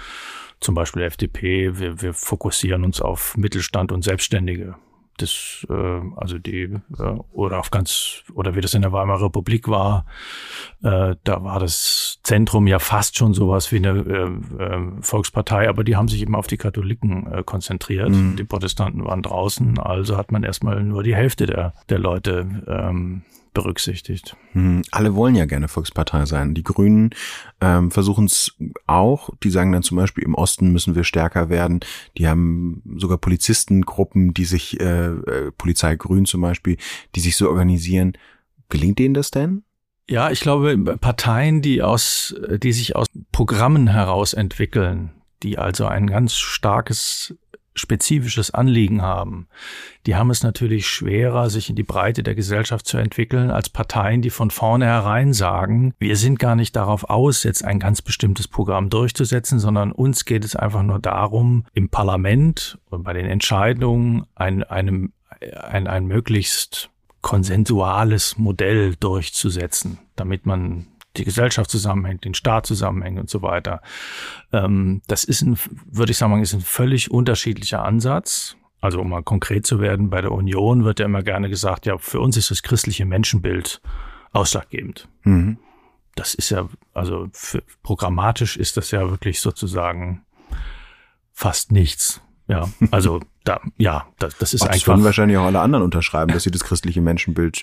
zum 0.61 0.77
Beispiel 0.77 1.03
FDP, 1.03 1.81
wir, 1.81 2.01
wir 2.01 2.15
fokussieren 2.15 2.85
uns 2.85 3.01
auf 3.01 3.37
Mittelstand 3.37 3.91
und 3.91 4.05
Selbstständige 4.05 4.77
das, 5.23 5.67
äh, 5.71 6.01
also 6.17 6.39
die, 6.39 6.63
äh, 6.63 6.81
oder 7.33 7.61
auf 7.61 7.71
ganz, 7.71 8.23
oder 8.35 8.55
wie 8.55 8.61
das 8.61 8.75
in 8.75 8.83
der 8.83 8.93
Weimarer 8.93 9.27
Republik 9.27 9.69
war, 9.69 10.07
äh, 10.83 11.17
da 11.25 11.45
war 11.45 11.61
das 11.61 12.21
Zentrum 12.23 12.67
ja 12.67 12.79
fast 12.79 13.17
schon 13.17 13.35
sowas 13.35 13.73
wie 13.73 13.77
eine 13.77 13.91
äh, 13.91 14.63
äh, 14.63 14.81
Volkspartei, 15.01 15.69
aber 15.69 15.85
die 15.85 15.97
haben 15.97 16.09
sich 16.09 16.23
eben 16.23 16.35
auf 16.35 16.47
die 16.47 16.57
Katholiken 16.57 17.33
äh, 17.33 17.43
konzentriert. 17.43 18.11
Mhm. 18.11 18.37
Die 18.37 18.45
Protestanten 18.45 19.05
waren 19.05 19.23
draußen, 19.23 19.79
also 19.79 20.17
hat 20.17 20.33
man 20.33 20.43
erstmal 20.43 20.83
nur 20.83 21.03
die 21.03 21.15
Hälfte 21.15 21.47
der, 21.47 21.75
der 21.89 21.99
Leute 21.99 22.63
ähm, 22.67 23.23
berücksichtigt. 23.53 24.37
Hm, 24.53 24.83
alle 24.91 25.15
wollen 25.15 25.35
ja 25.35 25.45
gerne 25.45 25.69
Volkspartei 25.69 26.27
sein. 26.27 26.55
Die 26.55 26.63
Grünen 26.63 27.11
ähm, 27.61 27.91
versuchen 27.91 28.27
es 28.27 28.57
auch. 28.87 29.31
Die 29.43 29.51
sagen 29.51 29.73
dann 29.73 29.83
zum 29.83 29.97
Beispiel, 29.97 30.25
im 30.25 30.35
Osten 30.35 30.73
müssen 30.73 30.95
wir 30.95 31.05
stärker 31.05 31.49
werden. 31.49 31.81
Die 32.19 32.29
haben 32.29 32.83
sogar 32.97 33.19
Polizistengruppen, 33.19 34.35
die 34.35 34.45
sich, 34.45 34.81
äh, 34.81 35.07
äh, 35.07 35.53
Polizei 35.53 35.97
Grün 35.97 36.27
zum 36.27 36.41
Beispiel, 36.41 36.77
die 37.15 37.21
sich 37.21 37.37
so 37.37 37.49
organisieren. 37.49 38.13
Gelingt 38.69 38.99
denen 38.99 39.15
das 39.15 39.31
denn? 39.31 39.65
Ja, 40.09 40.31
ich 40.31 40.41
glaube, 40.41 40.77
Parteien, 40.99 41.63
die 41.63 41.83
aus, 41.83 42.35
die 42.63 42.73
sich 42.73 42.97
aus 42.97 43.07
Programmen 43.31 43.87
heraus 43.87 44.35
entwickeln, 44.35 45.13
die 45.43 45.59
also 45.59 45.87
ein 45.87 46.07
ganz 46.07 46.35
starkes 46.35 47.35
spezifisches 47.75 48.51
Anliegen 48.51 49.03
haben, 49.03 49.49
die 50.07 50.17
haben 50.17 50.31
es 50.31 50.43
natürlich 50.43 50.87
schwerer, 50.87 51.49
sich 51.49 51.71
in 51.71 51.77
die 51.77 51.83
Breite 51.83 52.23
der 52.23 52.35
Gesellschaft 52.35 52.87
zu 52.87 52.99
entwickeln, 52.99 53.51
als 53.51 53.71
Parteien, 53.71 54.23
die 54.23 54.31
von 54.31 54.51
vornherein 54.51 55.33
sagen, 55.33 55.95
wir 55.99 56.17
sind 56.17 56.39
gar 56.39 56.57
nicht 56.57 56.77
darauf 56.77 57.09
aus, 57.09 57.45
jetzt 57.45 57.65
ein 57.65 57.79
ganz 57.79 58.03
bestimmtes 58.03 58.49
Programm 58.49 58.91
durchzusetzen, 58.91 59.59
sondern 59.59 59.93
uns 59.93 60.25
geht 60.25 60.45
es 60.45 60.57
einfach 60.57 60.83
nur 60.83 60.99
darum, 60.99 61.65
im 61.73 61.89
Parlament 61.89 62.79
und 62.91 63.05
bei 63.05 63.13
den 63.13 63.27
Entscheidungen 63.27 64.27
ein, 64.35 64.63
einem, 64.65 65.13
ein, 65.41 65.87
ein 65.87 66.07
möglichst 66.07 66.91
konsensuales 67.23 68.37
Modell 68.37 68.97
durchzusetzen, 68.97 69.99
damit 70.17 70.45
man 70.45 70.89
die 71.17 71.25
Gesellschaft 71.25 71.71
zusammenhängt, 71.71 72.25
den 72.25 72.35
Staat 72.35 72.67
zusammenhängt 72.67 73.19
und 73.19 73.31
so 73.31 73.43
weiter. 73.43 73.83
Ähm, 74.53 75.03
das 75.07 75.25
ist 75.25 75.43
ein, 75.43 75.59
würde 75.87 76.13
ich 76.13 76.19
sagen, 76.19 76.41
ist 76.41 76.55
ein 76.55 76.61
völlig 76.61 77.11
unterschiedlicher 77.11 77.85
Ansatz. 77.85 78.57
Also 78.81 79.01
um 79.01 79.11
mal 79.11 79.23
konkret 79.23 79.65
zu 79.65 79.81
werden, 79.81 80.11
bei 80.11 80.21
der 80.21 80.33
Union 80.33 80.85
wird 80.85 80.99
ja 80.99 81.07
immer 81.07 81.23
gerne 81.23 81.49
gesagt, 81.49 81.87
ja, 81.87 81.99
für 81.99 82.19
uns 82.19 82.37
ist 82.37 82.51
das 82.51 82.63
christliche 82.63 83.05
Menschenbild 83.05 83.81
ausschlaggebend. 84.33 85.09
Mhm. 85.23 85.59
Das 86.17 86.35
ist 86.35 86.51
ja, 86.51 86.69
also 86.93 87.29
für, 87.33 87.63
programmatisch 87.83 88.57
ist 88.57 88.77
das 88.77 88.91
ja 88.91 89.09
wirklich 89.09 89.41
sozusagen 89.41 90.25
fast 91.33 91.71
nichts. 91.71 92.21
Ja, 92.49 92.69
also 92.91 93.21
da, 93.45 93.61
ja, 93.79 94.07
das, 94.19 94.37
das 94.39 94.53
ist 94.53 94.63
Ach, 94.63 94.67
das 94.69 94.75
einfach. 94.75 94.87
Das 94.87 94.87
würden 94.89 95.05
wahrscheinlich 95.05 95.39
auch 95.39 95.45
alle 95.45 95.61
anderen 95.61 95.85
unterschreiben, 95.85 96.33
dass 96.33 96.43
sie 96.43 96.51
das 96.51 96.65
christliche 96.65 97.01
Menschenbild 97.01 97.63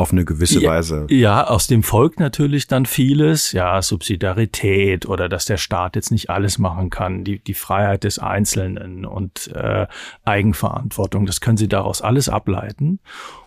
auf 0.00 0.12
eine 0.12 0.24
gewisse 0.24 0.60
ja, 0.60 0.70
Weise. 0.70 1.06
Ja, 1.10 1.46
aus 1.46 1.66
dem 1.66 1.82
folgt 1.82 2.20
natürlich 2.20 2.66
dann 2.66 2.86
vieles, 2.86 3.52
ja, 3.52 3.82
Subsidiarität 3.82 5.06
oder 5.06 5.28
dass 5.28 5.44
der 5.44 5.58
Staat 5.58 5.94
jetzt 5.94 6.10
nicht 6.10 6.30
alles 6.30 6.58
machen 6.58 6.88
kann, 6.88 7.22
die, 7.22 7.38
die 7.38 7.54
Freiheit 7.54 8.04
des 8.04 8.18
Einzelnen 8.18 9.04
und 9.04 9.48
äh, 9.54 9.86
Eigenverantwortung, 10.24 11.26
das 11.26 11.40
können 11.40 11.58
Sie 11.58 11.68
daraus 11.68 12.00
alles 12.00 12.28
ableiten. 12.30 13.00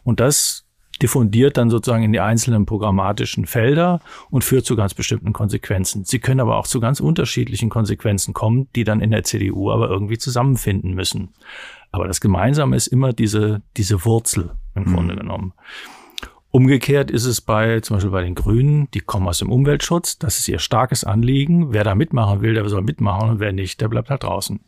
Und 0.03 0.19
das 0.19 0.65
diffundiert 1.01 1.57
dann 1.57 1.71
sozusagen 1.71 2.03
in 2.03 2.13
die 2.13 2.19
einzelnen 2.19 2.67
programmatischen 2.67 3.47
Felder 3.47 3.99
und 4.29 4.43
führt 4.43 4.65
zu 4.65 4.75
ganz 4.75 4.93
bestimmten 4.93 5.33
Konsequenzen. 5.33 6.05
Sie 6.05 6.19
können 6.19 6.39
aber 6.39 6.57
auch 6.57 6.67
zu 6.67 6.79
ganz 6.79 6.99
unterschiedlichen 6.99 7.69
Konsequenzen 7.69 8.33
kommen, 8.33 8.67
die 8.75 8.83
dann 8.83 9.01
in 9.01 9.09
der 9.09 9.23
CDU 9.23 9.71
aber 9.71 9.89
irgendwie 9.89 10.19
zusammenfinden 10.19 10.93
müssen. 10.93 11.29
Aber 11.91 12.07
das 12.07 12.21
Gemeinsame 12.21 12.75
ist 12.75 12.87
immer 12.87 13.11
diese, 13.11 13.63
diese 13.75 14.05
Wurzel 14.05 14.51
im 14.75 14.83
mhm. 14.83 14.93
Grunde 14.93 15.15
genommen. 15.15 15.53
Umgekehrt 16.55 17.09
ist 17.09 17.25
es 17.25 17.41
bei, 17.41 17.79
zum 17.79 17.95
Beispiel 17.95 18.11
bei 18.11 18.21
den 18.21 18.35
Grünen, 18.35 18.87
die 18.91 18.99
kommen 18.99 19.27
aus 19.27 19.39
dem 19.39 19.51
Umweltschutz, 19.51 20.19
das 20.19 20.37
ist 20.37 20.47
ihr 20.47 20.59
starkes 20.59 21.03
Anliegen. 21.03 21.73
Wer 21.73 21.83
da 21.83 21.95
mitmachen 21.95 22.41
will, 22.41 22.53
der 22.53 22.69
soll 22.69 22.83
mitmachen 22.83 23.27
und 23.27 23.39
wer 23.39 23.51
nicht, 23.51 23.81
der 23.81 23.87
bleibt 23.87 24.11
halt 24.11 24.21
draußen. 24.21 24.59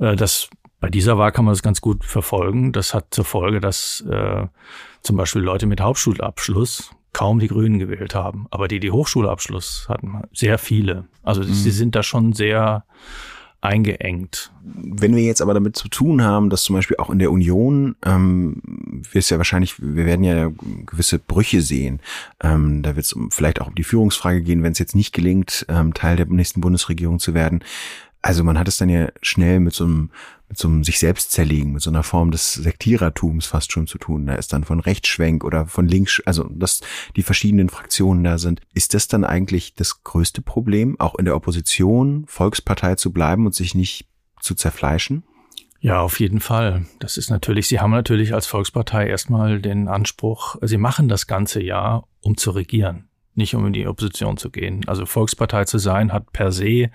Äh, 0.00 0.16
das, 0.16 0.50
bei 0.80 0.90
dieser 0.90 1.16
Wahl 1.16 1.30
kann 1.30 1.44
man 1.44 1.52
das 1.52 1.62
ganz 1.62 1.80
gut 1.80 2.04
verfolgen. 2.04 2.72
Das 2.72 2.92
hat 2.92 3.14
zur 3.14 3.24
Folge, 3.24 3.60
dass 3.60 4.04
äh, 4.10 4.48
zum 5.02 5.16
Beispiel 5.16 5.42
Leute 5.42 5.66
mit 5.66 5.80
Hauptschulabschluss 5.80 6.90
kaum 7.12 7.38
die 7.38 7.46
Grünen 7.46 7.78
gewählt 7.78 8.16
haben. 8.16 8.48
Aber 8.50 8.66
die, 8.66 8.80
die 8.80 8.90
Hochschulabschluss 8.90 9.86
hatten, 9.88 10.22
sehr 10.32 10.58
viele. 10.58 11.06
Also 11.22 11.40
mhm. 11.42 11.54
sie 11.54 11.70
sind 11.70 11.94
da 11.94 12.02
schon 12.02 12.32
sehr 12.32 12.84
eingeengt. 13.66 14.52
Wenn 14.62 15.14
wir 15.14 15.22
jetzt 15.22 15.42
aber 15.42 15.54
damit 15.54 15.76
zu 15.76 15.88
tun 15.88 16.22
haben, 16.22 16.50
dass 16.50 16.62
zum 16.62 16.74
Beispiel 16.74 16.96
auch 16.96 17.10
in 17.10 17.18
der 17.18 17.30
Union, 17.30 17.96
ähm, 18.04 18.62
wir 19.10 19.18
es 19.18 19.30
ja 19.30 19.38
wahrscheinlich, 19.38 19.80
wir 19.80 20.06
werden 20.06 20.24
ja 20.24 20.50
gewisse 20.86 21.18
Brüche 21.18 21.60
sehen. 21.60 22.00
Ähm, 22.42 22.82
da 22.82 22.96
wird 22.96 23.06
es 23.06 23.14
vielleicht 23.30 23.60
auch 23.60 23.68
um 23.68 23.74
die 23.74 23.84
Führungsfrage 23.84 24.42
gehen, 24.42 24.62
wenn 24.62 24.72
es 24.72 24.78
jetzt 24.78 24.94
nicht 24.94 25.12
gelingt, 25.12 25.66
ähm, 25.68 25.94
Teil 25.94 26.16
der 26.16 26.26
nächsten 26.26 26.60
Bundesregierung 26.60 27.18
zu 27.18 27.34
werden. 27.34 27.60
Also 28.22 28.42
man 28.42 28.58
hat 28.58 28.68
es 28.68 28.76
dann 28.78 28.88
ja 28.88 29.08
schnell 29.22 29.60
mit 29.60 29.74
so 29.74 29.84
einem 29.84 30.10
mit 30.48 30.58
so 30.58 30.68
einem 30.68 30.84
sich 30.84 30.98
selbst 30.98 31.32
zerlegen, 31.32 31.72
mit 31.72 31.82
so 31.82 31.90
einer 31.90 32.02
Form 32.02 32.30
des 32.30 32.54
Sektierertums 32.54 33.46
fast 33.46 33.72
schon 33.72 33.86
zu 33.86 33.98
tun. 33.98 34.26
Da 34.26 34.34
ist 34.34 34.52
dann 34.52 34.64
von 34.64 34.80
Rechtsschwenk 34.80 35.42
oder 35.42 35.66
von 35.66 35.88
links, 35.88 36.22
also 36.24 36.44
dass 36.44 36.80
die 37.16 37.22
verschiedenen 37.22 37.68
Fraktionen 37.68 38.22
da 38.22 38.38
sind. 38.38 38.60
Ist 38.72 38.94
das 38.94 39.08
dann 39.08 39.24
eigentlich 39.24 39.74
das 39.74 40.04
größte 40.04 40.42
Problem, 40.42 40.98
auch 41.00 41.16
in 41.16 41.24
der 41.24 41.34
Opposition 41.34 42.24
Volkspartei 42.28 42.94
zu 42.94 43.12
bleiben 43.12 43.46
und 43.46 43.54
sich 43.54 43.74
nicht 43.74 44.08
zu 44.40 44.54
zerfleischen? 44.54 45.24
Ja, 45.80 46.00
auf 46.00 46.20
jeden 46.20 46.40
Fall. 46.40 46.86
Das 47.00 47.16
ist 47.16 47.30
natürlich, 47.30 47.68
Sie 47.68 47.80
haben 47.80 47.90
natürlich 47.90 48.32
als 48.32 48.46
Volkspartei 48.46 49.08
erstmal 49.08 49.60
den 49.60 49.88
Anspruch, 49.88 50.56
Sie 50.62 50.78
machen 50.78 51.08
das 51.08 51.26
ganze 51.26 51.62
Jahr, 51.62 52.08
um 52.22 52.36
zu 52.36 52.52
regieren. 52.52 53.08
Nicht 53.36 53.54
um 53.54 53.66
in 53.66 53.72
die 53.72 53.86
Opposition 53.86 54.36
zu 54.36 54.50
gehen. 54.50 54.82
Also 54.86 55.06
Volkspartei 55.06 55.64
zu 55.64 55.78
sein, 55.78 56.12
hat 56.12 56.32
per 56.32 56.52
se 56.52 56.90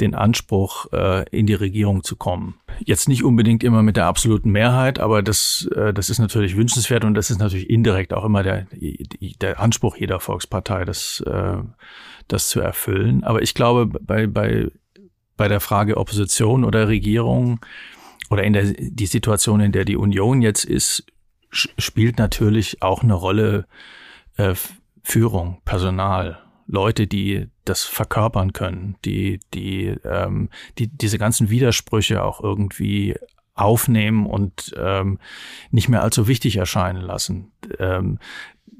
den 0.00 0.14
Anspruch, 0.14 0.92
äh, 0.92 1.28
in 1.30 1.46
die 1.46 1.54
Regierung 1.54 2.02
zu 2.02 2.16
kommen. 2.16 2.54
Jetzt 2.84 3.08
nicht 3.08 3.24
unbedingt 3.24 3.64
immer 3.64 3.82
mit 3.82 3.96
der 3.96 4.06
absoluten 4.06 4.50
Mehrheit, 4.50 4.98
aber 4.98 5.22
das, 5.22 5.68
äh, 5.74 5.92
das 5.92 6.10
ist 6.10 6.18
natürlich 6.18 6.56
wünschenswert 6.56 7.04
und 7.04 7.14
das 7.14 7.30
ist 7.30 7.38
natürlich 7.38 7.70
indirekt 7.70 8.12
auch 8.12 8.24
immer 8.24 8.42
der, 8.42 8.66
der 9.40 9.60
Anspruch 9.60 9.96
jeder 9.96 10.20
Volkspartei, 10.20 10.84
das, 10.84 11.20
äh, 11.26 11.58
das 12.28 12.48
zu 12.48 12.60
erfüllen. 12.60 13.24
Aber 13.24 13.42
ich 13.42 13.54
glaube, 13.54 13.86
bei, 13.86 14.26
bei, 14.26 14.68
bei 15.36 15.48
der 15.48 15.60
Frage 15.60 15.96
Opposition 15.96 16.64
oder 16.64 16.88
Regierung 16.88 17.60
oder 18.30 18.42
in 18.42 18.52
der 18.52 18.72
die 18.72 19.06
Situation, 19.06 19.60
in 19.60 19.72
der 19.72 19.84
die 19.84 19.96
Union 19.96 20.42
jetzt 20.42 20.64
ist, 20.64 21.04
spielt 21.50 22.18
natürlich 22.18 22.82
auch 22.82 23.02
eine 23.02 23.14
Rolle 23.14 23.66
äh, 24.36 24.54
Führung, 25.08 25.58
Personal, 25.64 26.42
Leute, 26.66 27.06
die 27.06 27.46
das 27.64 27.84
verkörpern 27.84 28.52
können, 28.52 28.96
die, 29.04 29.38
die, 29.54 29.94
ähm, 30.04 30.48
die 30.78 30.88
diese 30.88 31.16
ganzen 31.16 31.48
Widersprüche 31.48 32.24
auch 32.24 32.42
irgendwie 32.42 33.14
aufnehmen 33.54 34.26
und 34.26 34.74
ähm, 34.76 35.20
nicht 35.70 35.88
mehr 35.88 36.02
allzu 36.02 36.26
wichtig 36.26 36.56
erscheinen 36.56 37.00
lassen. 37.00 37.52
Ähm, 37.78 38.18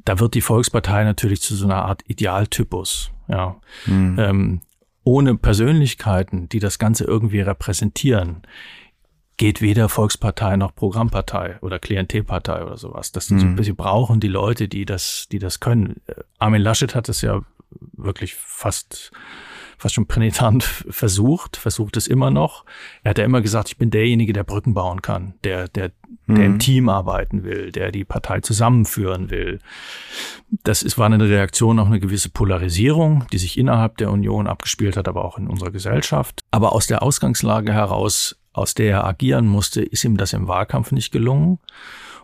da 0.05 0.19
wird 0.19 0.35
die 0.35 0.41
Volkspartei 0.41 1.05
natürlich 1.05 1.43
zu 1.43 1.55
so 1.55 1.67
einer 1.67 1.85
Art 1.85 2.03
Idealtypus. 2.09 3.13
Ja. 3.29 3.61
Mhm. 3.87 4.17
Ähm, 4.19 4.61
ohne 5.05 5.37
Persönlichkeiten, 5.37 6.49
die 6.49 6.59
das 6.59 6.81
Ganze 6.81 7.05
irgendwie 7.05 7.41
repräsentieren, 7.41 8.43
geht 9.37 9.61
weder 9.61 9.89
Volkspartei 9.89 10.57
noch 10.57 10.75
Programmpartei 10.75 11.59
oder 11.61 11.79
Klientelpartei 11.79 12.65
oder 12.65 12.77
sowas. 12.77 13.13
Das 13.13 13.27
sind 13.27 13.43
mhm. 13.43 13.57
so, 13.57 13.63
sie 13.63 13.73
brauchen 13.73 14.21
die 14.21 14.29
Leute, 14.29 14.69
die 14.69 14.85
das, 14.85 15.29
die 15.31 15.39
das 15.39 15.61
können. 15.61 16.01
Armin 16.39 16.63
Laschet 16.63 16.95
hat 16.95 17.09
es 17.09 17.21
ja 17.21 17.43
wirklich 17.93 18.35
fast 18.35 19.13
fast 19.79 19.95
schon 19.95 20.07
pränitant 20.07 20.65
versucht, 20.65 21.57
versucht 21.57 21.97
es 21.97 22.07
immer 22.07 22.31
noch. 22.31 22.65
Er 23.03 23.11
hat 23.11 23.19
ja 23.19 23.25
immer 23.25 23.43
gesagt, 23.43 23.69
ich 23.69 23.77
bin 23.77 23.91
derjenige, 23.91 24.33
der 24.33 24.45
Brücken 24.45 24.75
bauen 24.75 25.03
kann, 25.03 25.35
der, 25.45 25.69
der, 25.69 25.91
der 26.27 26.37
mhm. 26.37 26.43
im 26.43 26.59
Team 26.59 26.89
arbeiten 26.89 27.45
will, 27.45 27.73
der 27.73 27.93
die 27.93 28.05
Partei 28.05 28.41
zusammenführen 28.41 29.31
will. 29.31 29.59
Das 30.65 30.83
ist, 30.83 30.97
war 30.99 31.07
eine 31.07 31.29
Reaktion 31.29 31.79
auf 31.79 31.89
eine 31.89 32.01
gewisse 32.01 32.31
Polarisierung, 32.31 33.27
die 33.33 33.39
sich 33.39 33.59
innerhalb 33.59 33.99
der 33.99 34.11
Union 34.11 34.47
abgespielt 34.47 34.97
hat, 34.97 35.09
aber 35.09 35.25
auch 35.25 35.39
in 35.39 35.49
unserer 35.49 35.71
Gesellschaft. 35.71 36.45
Aber 36.51 36.73
aus 36.73 36.87
der 36.87 37.03
Ausgangslage 37.03 37.73
heraus 37.73 38.37
aus 38.57 38.75
der 38.75 38.91
er 38.91 39.05
agieren 39.05 39.47
musste, 39.47 39.83
ist 39.83 40.05
ihm 40.05 40.17
das 40.17 40.33
im 40.33 40.49
Wahlkampf 40.49 40.93
nicht 40.93 41.13
gelungen. 41.13 41.59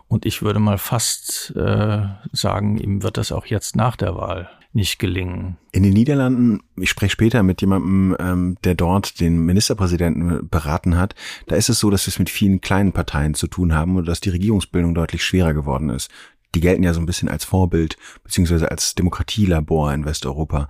Und 0.07 0.25
ich 0.25 0.41
würde 0.41 0.59
mal 0.59 0.77
fast 0.77 1.53
äh, 1.55 2.03
sagen, 2.31 2.77
ihm 2.77 3.03
wird 3.03 3.17
das 3.17 3.31
auch 3.31 3.45
jetzt 3.45 3.75
nach 3.75 3.95
der 3.95 4.15
Wahl 4.15 4.49
nicht 4.73 4.97
gelingen. 4.97 5.57
In 5.71 5.83
den 5.83 5.93
Niederlanden, 5.93 6.61
ich 6.75 6.89
spreche 6.89 7.11
später 7.11 7.43
mit 7.43 7.61
jemandem, 7.61 8.15
ähm, 8.19 8.57
der 8.63 8.73
dort 8.75 9.19
den 9.19 9.45
Ministerpräsidenten 9.45 10.49
beraten 10.49 10.97
hat, 10.97 11.13
da 11.47 11.55
ist 11.55 11.69
es 11.69 11.79
so, 11.79 11.91
dass 11.91 12.05
wir 12.07 12.11
es 12.11 12.19
mit 12.19 12.29
vielen 12.29 12.59
kleinen 12.59 12.91
Parteien 12.91 13.35
zu 13.35 13.47
tun 13.47 13.73
haben 13.73 13.95
und 13.95 14.07
dass 14.07 14.19
die 14.19 14.31
Regierungsbildung 14.31 14.95
deutlich 14.95 15.23
schwerer 15.23 15.53
geworden 15.53 15.89
ist 15.89 16.09
die 16.55 16.61
gelten 16.61 16.83
ja 16.83 16.93
so 16.93 16.99
ein 16.99 17.05
bisschen 17.05 17.29
als 17.29 17.45
Vorbild 17.45 17.97
beziehungsweise 18.23 18.69
als 18.69 18.95
Demokratielabor 18.95 19.93
in 19.93 20.05
Westeuropa. 20.05 20.67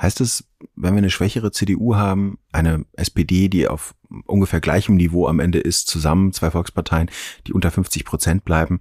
Heißt 0.00 0.20
es, 0.20 0.44
wenn 0.76 0.94
wir 0.94 0.98
eine 0.98 1.10
schwächere 1.10 1.50
CDU 1.50 1.96
haben, 1.96 2.38
eine 2.52 2.84
SPD, 2.92 3.48
die 3.48 3.68
auf 3.68 3.94
ungefähr 4.26 4.60
gleichem 4.60 4.96
Niveau 4.96 5.26
am 5.26 5.40
Ende 5.40 5.58
ist, 5.58 5.88
zusammen 5.88 6.32
zwei 6.32 6.50
Volksparteien, 6.50 7.10
die 7.46 7.52
unter 7.52 7.70
50 7.70 8.04
Prozent 8.04 8.44
bleiben, 8.44 8.80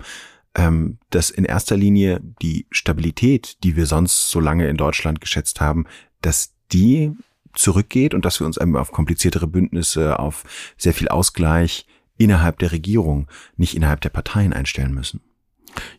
ähm, 0.55 0.97
dass 1.09 1.29
in 1.29 1.45
erster 1.45 1.77
Linie 1.77 2.21
die 2.41 2.67
Stabilität, 2.71 3.63
die 3.63 3.75
wir 3.75 3.85
sonst 3.85 4.29
so 4.29 4.39
lange 4.39 4.67
in 4.67 4.77
Deutschland 4.77 5.21
geschätzt 5.21 5.61
haben, 5.61 5.85
dass 6.21 6.53
die 6.71 7.11
zurückgeht 7.53 8.13
und 8.13 8.25
dass 8.25 8.39
wir 8.39 8.47
uns 8.47 8.57
eben 8.57 8.75
auf 8.75 8.91
kompliziertere 8.91 9.47
Bündnisse, 9.47 10.19
auf 10.19 10.43
sehr 10.77 10.93
viel 10.93 11.07
Ausgleich 11.07 11.85
innerhalb 12.17 12.59
der 12.59 12.71
Regierung, 12.71 13.27
nicht 13.57 13.75
innerhalb 13.75 14.01
der 14.01 14.09
Parteien 14.09 14.53
einstellen 14.53 14.93
müssen. 14.93 15.21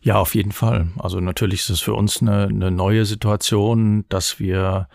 Ja, 0.01 0.15
auf 0.17 0.35
jeden 0.35 0.51
Fall. 0.51 0.87
Also 0.97 1.19
natürlich 1.19 1.61
ist 1.61 1.69
es 1.69 1.81
für 1.81 1.93
uns 1.93 2.21
eine, 2.21 2.47
eine 2.47 2.71
neue 2.71 3.05
Situation, 3.05 4.05
dass 4.09 4.39
wir, 4.39 4.87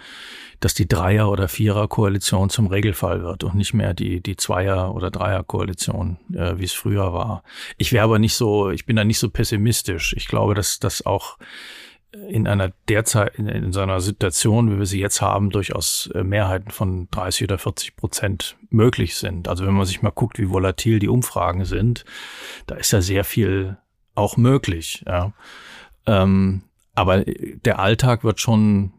dass 0.60 0.74
die 0.74 0.88
Dreier- 0.88 1.30
oder 1.30 1.48
Vierer-Koalition 1.48 2.50
zum 2.50 2.66
Regelfall 2.66 3.22
wird 3.22 3.44
und 3.44 3.54
nicht 3.54 3.74
mehr 3.74 3.94
die, 3.94 4.22
die 4.22 4.36
Zweier- 4.36 4.94
oder 4.94 5.10
Dreier-Koalition, 5.10 6.18
äh, 6.34 6.58
wie 6.58 6.64
es 6.64 6.72
früher 6.72 7.12
war. 7.12 7.42
Ich 7.76 7.92
wäre 7.92 8.04
aber 8.04 8.18
nicht 8.18 8.34
so, 8.34 8.70
ich 8.70 8.86
bin 8.86 8.96
da 8.96 9.04
nicht 9.04 9.18
so 9.18 9.30
pessimistisch. 9.30 10.14
Ich 10.16 10.26
glaube, 10.26 10.54
dass 10.54 10.78
das 10.78 11.04
auch 11.04 11.38
in 12.12 12.48
einer 12.48 12.72
derzeit, 12.88 13.36
in, 13.36 13.46
in 13.46 13.72
so 13.72 13.98
Situation, 13.98 14.72
wie 14.72 14.78
wir 14.78 14.86
sie 14.86 15.00
jetzt 15.00 15.20
haben, 15.20 15.50
durchaus 15.50 16.10
äh, 16.14 16.24
Mehrheiten 16.24 16.70
von 16.70 17.08
30 17.10 17.44
oder 17.44 17.58
40 17.58 17.96
Prozent 17.96 18.56
möglich 18.70 19.16
sind. 19.16 19.46
Also 19.48 19.64
wenn 19.64 19.74
man 19.74 19.86
sich 19.86 20.02
mal 20.02 20.10
guckt, 20.10 20.38
wie 20.38 20.50
volatil 20.50 20.98
die 20.98 21.08
Umfragen 21.08 21.64
sind, 21.64 22.04
da 22.66 22.74
ist 22.74 22.92
ja 22.92 23.00
sehr 23.00 23.24
viel 23.24 23.76
auch 24.20 24.36
möglich. 24.36 25.02
Ja. 25.06 25.32
Ähm, 26.06 26.62
aber 26.94 27.24
der 27.24 27.78
Alltag 27.78 28.24
wird 28.24 28.40
schon 28.40 28.92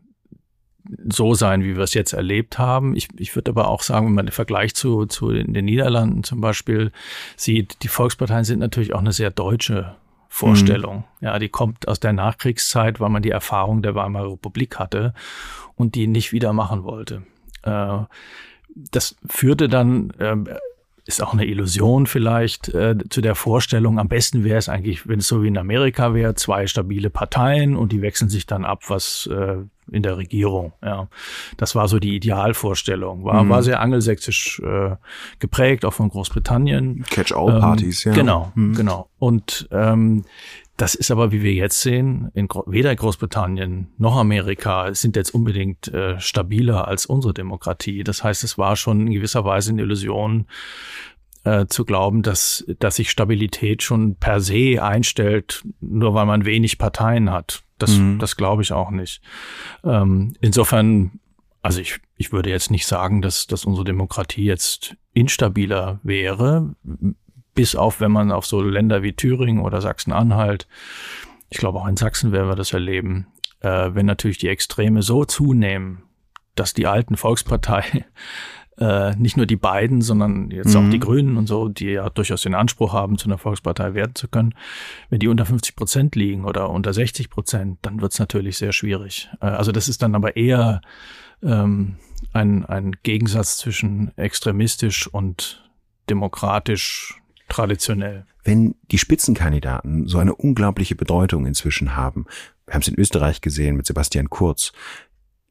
so 1.07 1.33
sein, 1.33 1.63
wie 1.63 1.75
wir 1.75 1.83
es 1.83 1.93
jetzt 1.93 2.13
erlebt 2.13 2.57
haben. 2.57 2.95
Ich, 2.95 3.07
ich 3.17 3.35
würde 3.35 3.51
aber 3.51 3.67
auch 3.67 3.81
sagen, 3.81 4.07
wenn 4.07 4.13
man 4.13 4.25
den 4.25 4.33
Vergleich 4.33 4.73
zu, 4.73 5.05
zu 5.05 5.31
den, 5.31 5.53
den 5.53 5.65
Niederlanden 5.65 6.23
zum 6.23 6.41
Beispiel 6.41 6.91
sieht, 7.35 7.83
die 7.83 7.87
Volksparteien 7.87 8.43
sind 8.43 8.59
natürlich 8.59 8.93
auch 8.93 8.99
eine 8.99 9.11
sehr 9.11 9.31
deutsche 9.31 9.95
Vorstellung. 10.27 11.03
Mhm. 11.19 11.27
Ja, 11.27 11.39
die 11.39 11.49
kommt 11.49 11.87
aus 11.87 11.99
der 11.99 12.13
Nachkriegszeit, 12.13 12.99
weil 12.99 13.09
man 13.09 13.21
die 13.21 13.31
Erfahrung 13.31 13.81
der 13.81 13.95
Weimarer 13.95 14.31
Republik 14.31 14.79
hatte 14.79 15.13
und 15.75 15.95
die 15.95 16.07
nicht 16.07 16.31
wieder 16.31 16.53
machen 16.53 16.83
wollte. 16.83 17.23
Äh, 17.63 17.99
das 18.75 19.17
führte 19.27 19.67
dann 19.67 20.11
äh, 20.11 20.35
ist 21.05 21.21
auch 21.21 21.33
eine 21.33 21.45
Illusion 21.45 22.05
vielleicht 22.05 22.69
äh, 22.69 22.95
zu 23.09 23.21
der 23.21 23.35
Vorstellung. 23.35 23.99
Am 23.99 24.07
besten 24.07 24.43
wäre 24.43 24.57
es 24.57 24.69
eigentlich, 24.69 25.07
wenn 25.07 25.19
es 25.19 25.27
so 25.27 25.43
wie 25.43 25.47
in 25.47 25.57
Amerika 25.57 26.13
wäre, 26.13 26.35
zwei 26.35 26.67
stabile 26.67 27.09
Parteien 27.09 27.75
und 27.75 27.91
die 27.91 28.01
wechseln 28.01 28.29
sich 28.29 28.45
dann 28.45 28.65
ab, 28.65 28.83
was 28.89 29.27
äh, 29.31 29.57
in 29.91 30.03
der 30.03 30.17
Regierung. 30.17 30.73
Ja, 30.83 31.07
das 31.57 31.75
war 31.75 31.87
so 31.87 31.99
die 31.99 32.15
Idealvorstellung. 32.15 33.25
War, 33.25 33.43
mhm. 33.43 33.49
war 33.49 33.63
sehr 33.63 33.79
angelsächsisch 33.81 34.61
äh, 34.63 34.95
geprägt, 35.39 35.85
auch 35.85 35.93
von 35.93 36.09
Großbritannien. 36.09 37.03
Catch-all-Partys, 37.09 38.05
ähm, 38.05 38.11
ja. 38.11 38.17
Genau, 38.17 38.51
mhm. 38.55 38.75
genau. 38.75 39.09
Und 39.17 39.67
ähm, 39.71 40.23
das 40.81 40.95
ist 40.95 41.11
aber, 41.11 41.31
wie 41.31 41.43
wir 41.43 41.53
jetzt 41.53 41.79
sehen, 41.81 42.31
in, 42.33 42.47
weder 42.65 42.95
Großbritannien 42.95 43.89
noch 43.99 44.17
Amerika 44.17 44.91
sind 44.95 45.15
jetzt 45.15 45.29
unbedingt 45.29 45.89
äh, 45.89 46.19
stabiler 46.19 46.87
als 46.87 47.05
unsere 47.05 47.35
Demokratie. 47.35 48.03
Das 48.03 48.23
heißt, 48.23 48.43
es 48.43 48.57
war 48.57 48.75
schon 48.75 49.05
in 49.05 49.13
gewisser 49.13 49.45
Weise 49.45 49.73
eine 49.73 49.83
Illusion, 49.83 50.47
äh, 51.43 51.67
zu 51.67 51.85
glauben, 51.85 52.23
dass, 52.23 52.65
dass 52.79 52.95
sich 52.95 53.11
Stabilität 53.11 53.83
schon 53.83 54.15
per 54.15 54.41
se 54.41 54.81
einstellt, 54.81 55.63
nur 55.81 56.15
weil 56.15 56.25
man 56.25 56.45
wenig 56.45 56.79
Parteien 56.79 57.29
hat. 57.29 57.61
Das, 57.77 57.97
mhm. 57.97 58.17
das 58.17 58.35
glaube 58.35 58.63
ich 58.63 58.73
auch 58.73 58.89
nicht. 58.89 59.21
Ähm, 59.83 60.33
insofern, 60.41 61.19
also 61.61 61.79
ich, 61.79 61.99
ich 62.17 62.31
würde 62.31 62.49
jetzt 62.49 62.71
nicht 62.71 62.87
sagen, 62.87 63.21
dass, 63.21 63.45
dass 63.45 63.65
unsere 63.65 63.85
Demokratie 63.85 64.45
jetzt 64.45 64.95
instabiler 65.13 65.99
wäre 66.01 66.73
bis 67.53 67.75
auf, 67.75 67.99
wenn 67.99 68.11
man 68.11 68.31
auf 68.31 68.45
so 68.45 68.61
Länder 68.61 69.03
wie 69.03 69.13
Thüringen 69.13 69.61
oder 69.61 69.81
Sachsen-Anhalt, 69.81 70.67
ich 71.49 71.57
glaube 71.57 71.79
auch 71.79 71.87
in 71.87 71.97
Sachsen 71.97 72.31
werden 72.31 72.47
wir 72.47 72.55
das 72.55 72.73
erleben, 72.73 73.27
äh, 73.59 73.89
wenn 73.93 74.05
natürlich 74.05 74.37
die 74.37 74.47
Extreme 74.47 75.01
so 75.01 75.25
zunehmen, 75.25 76.03
dass 76.55 76.73
die 76.73 76.87
alten 76.87 77.17
Volkspartei 77.17 78.05
äh, 78.77 79.15
nicht 79.15 79.37
nur 79.37 79.45
die 79.45 79.57
beiden, 79.57 80.01
sondern 80.01 80.49
jetzt 80.51 80.75
mhm. 80.75 80.87
auch 80.87 80.89
die 80.89 80.99
Grünen 80.99 81.37
und 81.37 81.47
so, 81.47 81.67
die 81.67 81.87
ja 81.87 82.09
durchaus 82.09 82.41
den 82.41 82.55
Anspruch 82.55 82.93
haben, 82.93 83.17
zu 83.17 83.27
einer 83.27 83.37
Volkspartei 83.37 83.93
werden 83.93 84.15
zu 84.15 84.27
können, 84.27 84.55
wenn 85.09 85.19
die 85.19 85.27
unter 85.27 85.45
50 85.45 85.75
Prozent 85.75 86.15
liegen 86.15 86.45
oder 86.45 86.69
unter 86.69 86.93
60 86.93 87.29
Prozent, 87.29 87.79
dann 87.81 88.01
wird 88.01 88.13
es 88.13 88.19
natürlich 88.19 88.57
sehr 88.57 88.73
schwierig. 88.73 89.29
Äh, 89.41 89.47
also 89.47 89.71
das 89.71 89.87
ist 89.87 90.01
dann 90.01 90.15
aber 90.15 90.35
eher 90.37 90.81
ähm, 91.43 91.97
ein, 92.33 92.65
ein 92.65 92.93
Gegensatz 93.03 93.57
zwischen 93.57 94.15
extremistisch 94.17 95.07
und 95.07 95.69
demokratisch 96.09 97.20
traditionell. 97.51 98.25
Wenn 98.43 98.75
die 98.91 98.97
Spitzenkandidaten 98.97 100.07
so 100.07 100.17
eine 100.17 100.33
unglaubliche 100.33 100.95
Bedeutung 100.95 101.45
inzwischen 101.45 101.95
haben, 101.95 102.25
wir 102.65 102.73
haben 102.73 102.81
es 102.81 102.87
in 102.87 102.99
Österreich 102.99 103.41
gesehen 103.41 103.75
mit 103.75 103.85
Sebastian 103.85 104.29
Kurz, 104.29 104.71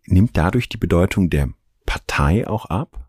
nimmt 0.06 0.36
dadurch 0.36 0.68
die 0.68 0.78
Bedeutung 0.78 1.30
der 1.30 1.50
Partei 1.86 2.48
auch 2.48 2.66
ab? 2.66 3.06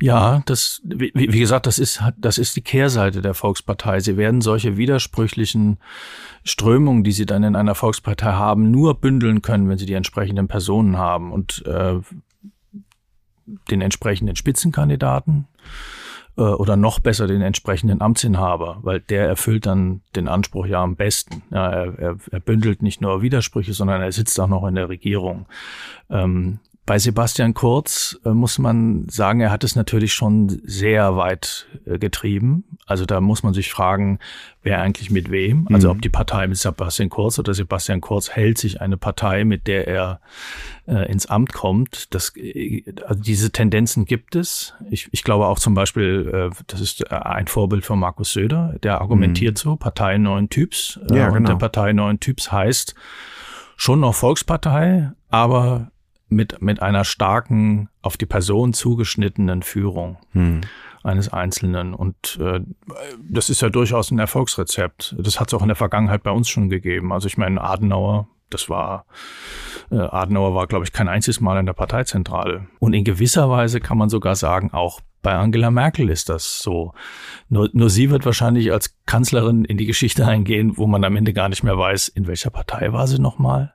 Ja, 0.00 0.42
das, 0.46 0.80
wie, 0.84 1.12
wie, 1.14 1.38
gesagt, 1.38 1.66
das 1.66 1.78
ist, 1.78 2.02
das 2.16 2.38
ist 2.38 2.56
die 2.56 2.62
Kehrseite 2.62 3.20
der 3.20 3.34
Volkspartei. 3.34 4.00
Sie 4.00 4.16
werden 4.16 4.40
solche 4.40 4.76
widersprüchlichen 4.76 5.78
Strömungen, 6.44 7.04
die 7.04 7.12
sie 7.12 7.26
dann 7.26 7.42
in 7.42 7.54
einer 7.54 7.74
Volkspartei 7.74 8.32
haben, 8.32 8.70
nur 8.70 8.98
bündeln 9.00 9.42
können, 9.42 9.68
wenn 9.68 9.78
sie 9.78 9.86
die 9.86 9.94
entsprechenden 9.94 10.48
Personen 10.48 10.96
haben 10.96 11.32
und 11.32 11.64
äh, 11.66 12.00
den 13.70 13.80
entsprechenden 13.80 14.36
Spitzenkandidaten 14.36 15.46
äh, 16.38 16.42
oder 16.42 16.76
noch 16.76 17.00
besser 17.00 17.26
den 17.26 17.42
entsprechenden 17.42 18.00
Amtsinhaber, 18.00 18.78
weil 18.82 19.00
der 19.00 19.26
erfüllt 19.26 19.66
dann 19.66 20.00
den 20.14 20.28
Anspruch 20.28 20.66
ja 20.66 20.82
am 20.82 20.94
besten. 20.94 21.42
Ja, 21.50 21.68
er, 21.68 22.16
er, 22.30 22.40
bündelt 22.40 22.80
nicht 22.80 23.00
nur 23.00 23.20
Widersprüche, 23.22 23.72
sondern 23.72 24.00
er 24.00 24.12
sitzt 24.12 24.38
auch 24.40 24.46
noch 24.46 24.66
in 24.66 24.76
der 24.76 24.88
Regierung. 24.88 25.46
Ähm, 26.08 26.60
bei 26.88 26.98
Sebastian 26.98 27.52
Kurz 27.52 28.18
äh, 28.24 28.30
muss 28.30 28.58
man 28.58 29.06
sagen, 29.10 29.40
er 29.40 29.50
hat 29.50 29.62
es 29.62 29.76
natürlich 29.76 30.14
schon 30.14 30.48
sehr 30.64 31.18
weit 31.18 31.66
äh, 31.84 31.98
getrieben. 31.98 32.64
Also 32.86 33.04
da 33.04 33.20
muss 33.20 33.42
man 33.42 33.52
sich 33.52 33.70
fragen, 33.70 34.18
wer 34.62 34.80
eigentlich 34.80 35.10
mit 35.10 35.30
wem. 35.30 35.68
Also 35.70 35.88
mhm. 35.88 35.96
ob 35.96 36.02
die 36.02 36.08
Partei 36.08 36.46
mit 36.46 36.56
Sebastian 36.56 37.10
Kurz 37.10 37.38
oder 37.38 37.52
Sebastian 37.52 38.00
Kurz 38.00 38.30
hält 38.30 38.56
sich 38.56 38.80
eine 38.80 38.96
Partei, 38.96 39.44
mit 39.44 39.66
der 39.66 39.86
er 39.86 40.22
äh, 40.86 41.12
ins 41.12 41.26
Amt 41.26 41.52
kommt. 41.52 42.14
Das, 42.14 42.32
äh, 42.36 42.82
also 43.06 43.22
diese 43.22 43.52
Tendenzen 43.52 44.06
gibt 44.06 44.34
es. 44.34 44.72
Ich, 44.88 45.10
ich 45.12 45.24
glaube 45.24 45.46
auch 45.46 45.58
zum 45.58 45.74
Beispiel, 45.74 46.30
äh, 46.32 46.56
das 46.68 46.80
ist 46.80 47.12
ein 47.12 47.48
Vorbild 47.48 47.84
von 47.84 47.98
Markus 47.98 48.32
Söder, 48.32 48.76
der 48.82 49.02
argumentiert 49.02 49.56
mhm. 49.56 49.60
so, 49.70 49.76
Partei 49.76 50.16
neuen 50.16 50.48
Typs. 50.48 50.98
Ja, 51.10 51.26
genau. 51.26 51.36
Und 51.36 51.48
der 51.48 51.56
Partei 51.56 51.92
neuen 51.92 52.18
Typs 52.18 52.50
heißt 52.50 52.94
schon 53.76 54.00
noch 54.00 54.14
Volkspartei, 54.14 55.12
aber 55.28 55.90
mit, 56.28 56.60
mit 56.60 56.82
einer 56.82 57.04
starken, 57.04 57.88
auf 58.02 58.16
die 58.16 58.26
Person 58.26 58.72
zugeschnittenen 58.72 59.62
Führung 59.62 60.18
hm. 60.32 60.60
eines 61.02 61.32
Einzelnen. 61.32 61.94
Und 61.94 62.38
äh, 62.40 62.60
das 63.28 63.50
ist 63.50 63.62
ja 63.62 63.70
durchaus 63.70 64.10
ein 64.10 64.18
Erfolgsrezept. 64.18 65.16
Das 65.18 65.40
hat 65.40 65.48
es 65.48 65.54
auch 65.54 65.62
in 65.62 65.68
der 65.68 65.76
Vergangenheit 65.76 66.22
bei 66.22 66.30
uns 66.30 66.48
schon 66.48 66.68
gegeben. 66.68 67.12
Also 67.12 67.26
ich 67.26 67.38
meine, 67.38 67.60
Adenauer, 67.60 68.28
das 68.50 68.68
war, 68.68 69.06
äh, 69.90 69.96
Adenauer 69.96 70.54
war, 70.54 70.66
glaube 70.66 70.84
ich, 70.84 70.92
kein 70.92 71.08
einziges 71.08 71.40
Mal 71.40 71.58
in 71.58 71.66
der 71.66 71.72
Parteizentrale. 71.72 72.66
Und 72.78 72.94
in 72.94 73.04
gewisser 73.04 73.48
Weise 73.50 73.80
kann 73.80 73.98
man 73.98 74.08
sogar 74.08 74.36
sagen, 74.36 74.72
auch 74.72 75.00
bei 75.22 75.34
Angela 75.34 75.70
Merkel 75.70 76.08
ist 76.10 76.28
das 76.28 76.60
so. 76.60 76.92
Nur, 77.48 77.68
nur 77.72 77.90
sie 77.90 78.10
wird 78.10 78.24
wahrscheinlich 78.24 78.72
als 78.72 78.96
Kanzlerin 79.04 79.64
in 79.64 79.76
die 79.76 79.86
Geschichte 79.86 80.26
eingehen, 80.26 80.76
wo 80.76 80.86
man 80.86 81.04
am 81.04 81.16
Ende 81.16 81.32
gar 81.32 81.48
nicht 81.48 81.64
mehr 81.64 81.76
weiß, 81.76 82.08
in 82.08 82.26
welcher 82.26 82.50
Partei 82.50 82.92
war 82.92 83.06
sie 83.06 83.18
nochmal. 83.18 83.74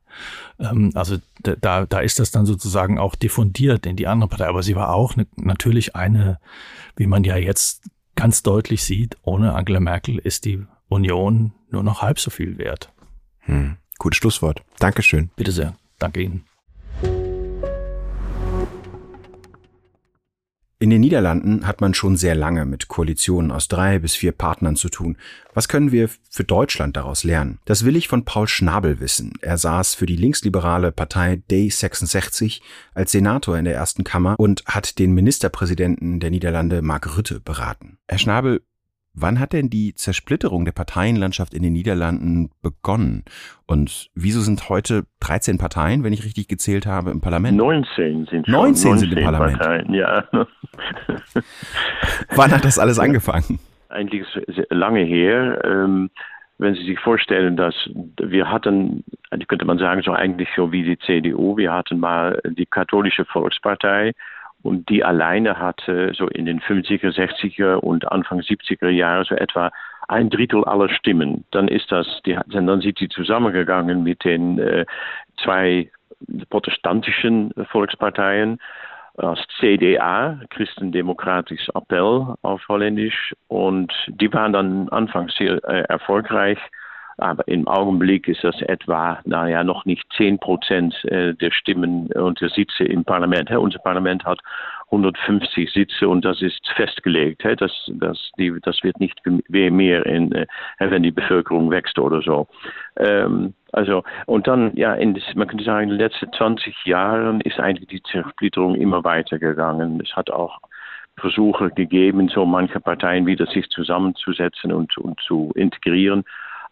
Ähm, 0.60 0.92
also 0.96 1.18
da, 1.42 1.86
da 1.86 2.00
ist 2.00 2.20
das 2.20 2.32
dann 2.32 2.46
sozusagen 2.46 2.98
auch 2.98 3.16
diffundiert 3.16 3.86
in 3.86 3.96
die 3.96 4.08
andere 4.08 4.30
Partei. 4.30 4.48
Aber 4.48 4.64
sie 4.64 4.76
war 4.76 4.94
auch 4.94 5.16
ne, 5.16 5.28
natürlich 5.36 5.96
eine, 5.96 6.40
wie 6.96 7.08
man 7.08 7.24
ja 7.24 7.36
jetzt 7.36 7.84
ganz 8.16 8.44
deutlich 8.44 8.84
sieht, 8.84 9.18
ohne 9.24 9.54
Angela 9.54 9.80
Merkel 9.80 10.20
ist 10.20 10.46
die 10.46 10.66
Union 10.88 11.54
nur 11.70 11.84
noch 11.84 12.02
halb 12.02 12.20
so 12.20 12.30
viel 12.30 12.58
wert. 12.58 12.92
Hm. 13.40 13.78
Gutes 13.98 14.18
Schlusswort. 14.18 14.62
Dankeschön. 14.80 15.30
Bitte 15.36 15.52
sehr. 15.52 15.76
Danke 16.00 16.22
Ihnen. 16.22 16.46
In 20.84 20.90
den 20.90 21.00
Niederlanden 21.00 21.66
hat 21.66 21.80
man 21.80 21.94
schon 21.94 22.18
sehr 22.18 22.36
lange 22.36 22.66
mit 22.66 22.90
Koalitionen 22.90 23.52
aus 23.52 23.70
drei 23.70 24.00
bis 24.00 24.18
vier 24.18 24.34
Partnern 24.34 24.76
zu 24.76 24.90
tun. 24.90 25.16
Was 25.54 25.70
können 25.70 25.94
wir 25.94 26.10
für 26.30 26.44
Deutschland 26.44 26.98
daraus 26.98 27.24
lernen? 27.24 27.60
Das 27.64 27.86
will 27.86 27.96
ich 27.96 28.10
von 28.10 28.26
Paul 28.26 28.50
Schnabel 28.50 29.00
wissen. 29.00 29.32
Er 29.40 29.58
saß 29.58 29.96
für 29.96 30.08
die 30.08 30.18
linksliberale 30.18 30.92
Partei 30.92 31.42
D66 31.50 32.60
als 32.94 33.14
Senator 33.14 33.58
in 33.58 33.64
der 33.64 33.76
ersten 33.76 34.04
Kammer 34.04 34.36
und 34.38 34.66
hat 34.66 35.00
den 35.00 35.14
Ministerpräsidenten 35.14 36.20
der 36.20 36.32
Niederlande 36.32 36.82
Mark 36.82 37.16
Rutte 37.16 37.40
beraten. 37.40 37.98
Herr 38.10 38.18
Schnabel, 38.18 38.62
Wann 39.16 39.40
hat 39.40 39.54
denn 39.54 39.70
die 39.70 39.94
Zersplitterung 39.94 40.66
der 40.66 40.72
Parteienlandschaft 40.72 41.54
in 41.54 41.62
den 41.62 41.74
Niederlanden 41.74 42.50
begonnen? 42.64 43.24
Und 43.68 44.10
wieso 44.16 44.42
sind 44.42 44.70
heute 44.70 45.04
13 45.20 45.60
Parteien, 45.60 46.04
wenn 46.04 46.14
ich 46.14 46.26
richtig 46.26 46.48
gezählt 46.48 46.88
habe, 46.88 47.12
im 47.12 47.22
Parlament? 47.22 47.56
19 47.56 48.26
sind 48.26 48.48
schon. 48.48 48.54
19, 48.54 48.92
19 48.92 48.98
sind 48.98 49.14
im 49.14 49.24
Parlament. 49.24 49.60
Parteien, 49.60 49.94
ja. 49.94 50.24
Wann 52.36 52.52
hat 52.52 52.66
das 52.66 52.80
alles 52.80 52.98
angefangen? 52.98 53.60
Eigentlich 53.90 54.26
lange 54.72 55.02
her. 55.02 55.62
Ähm, 55.64 56.10
wenn 56.58 56.74
Sie 56.74 56.86
sich 56.86 57.00
vorstellen, 57.00 57.56
dass 57.56 57.76
wir 58.20 58.50
hatten, 58.50 59.04
könnte 59.48 59.66
man 59.66 59.78
sagen, 59.78 60.02
so 60.02 60.12
eigentlich 60.12 60.50
so 60.56 60.72
wie 60.72 60.84
die 60.84 60.98
CDU, 60.98 61.58
wir 61.58 61.72
hatten 61.72 62.00
mal 62.00 62.42
die 62.46 62.66
katholische 62.66 63.26
Volkspartei, 63.26 64.14
und 64.64 64.90
die 64.90 65.04
alleine 65.04 65.60
hatte 65.60 66.14
so 66.14 66.28
in 66.28 66.46
den 66.46 66.62
50er, 66.62 67.14
60er 67.14 67.76
und 67.76 68.12
Anfang 68.12 68.40
70er 68.40 68.90
Jahre 68.90 69.26
so 69.26 69.36
etwa 69.36 69.72
ein 70.08 70.30
Drittel 70.30 70.64
aller 70.64 70.90
Stimmen. 70.90 71.44
Dann 71.52 71.68
ist 71.68 71.92
das, 71.92 72.08
die, 72.26 72.38
dann 72.48 72.82
sind 72.82 72.98
sie 72.98 73.10
zusammengegangen 73.10 74.04
mit 74.04 74.24
den 74.24 74.60
äh, 74.60 74.86
zwei 75.42 75.90
protestantischen 76.50 77.54
Volksparteien 77.72 78.60
als 79.18 79.40
CDA, 79.60 80.40
Christendemokratisch 80.50 81.70
Appell 81.76 82.36
auf 82.42 82.68
Holländisch, 82.68 83.36
und 83.48 83.94
die 84.08 84.32
waren 84.34 84.54
dann 84.54 84.90
anfangs 84.90 85.36
sehr 85.36 85.64
äh, 85.66 85.84
erfolgreich. 85.90 86.58
Aber 87.18 87.48
im 87.48 87.68
Augenblick 87.68 88.28
ist 88.28 88.44
das 88.44 88.62
etwa, 88.62 89.20
naja, 89.26 89.64
noch 89.64 89.86
nicht 89.86 90.04
10 90.18 90.40
Prozent 90.40 90.96
äh, 91.06 91.34
der 91.34 91.52
Stimmen 91.52 92.08
und 92.14 92.42
der 92.42 92.50
Sitze 92.50 92.84
im 92.84 93.04
Parlament. 93.04 93.52
Unser 93.52 93.80
Parlament 93.80 94.26
hat 94.26 94.40
150 94.86 95.72
Sitze 95.72 96.08
und 96.08 96.24
das 96.24 96.42
ist 96.42 96.68
festgelegt. 96.76 97.44
Das, 97.58 97.72
das, 97.88 98.32
die, 98.38 98.54
das 98.62 98.84
wird 98.84 99.00
nicht 99.00 99.20
mehr, 99.48 100.06
in, 100.06 100.32
äh, 100.32 100.46
wenn 100.80 101.04
die 101.04 101.12
Bevölkerung 101.12 101.72
wächst 101.72 101.98
oder 102.00 102.22
so. 102.22 102.48
Ähm, 102.98 103.54
also, 103.72 104.04
und 104.28 104.48
dann, 104.48 104.72
ja, 104.76 104.94
in, 104.94 105.20
man 105.36 105.48
könnte 105.48 105.64
sagen, 105.64 105.84
in 105.84 105.90
den 105.90 106.00
letzten 106.00 106.32
20 106.32 106.86
Jahren 106.86 107.42
ist 107.42 107.60
eigentlich 107.60 107.90
die 107.90 108.04
Zersplitterung 108.04 108.76
immer 108.76 109.04
weiter 109.04 109.40
gegangen. 109.40 110.00
Es 110.02 110.16
hat 110.16 110.30
auch 110.30 110.60
Versuche 111.18 111.70
gegeben, 111.72 112.30
so 112.30 112.46
manche 112.46 112.80
Parteien 112.80 113.26
wieder 113.26 113.46
sich 113.48 113.70
zusammenzusetzen 113.70 114.72
und, 114.72 114.98
und 114.98 115.20
zu 115.22 115.52
integrieren. 115.56 116.24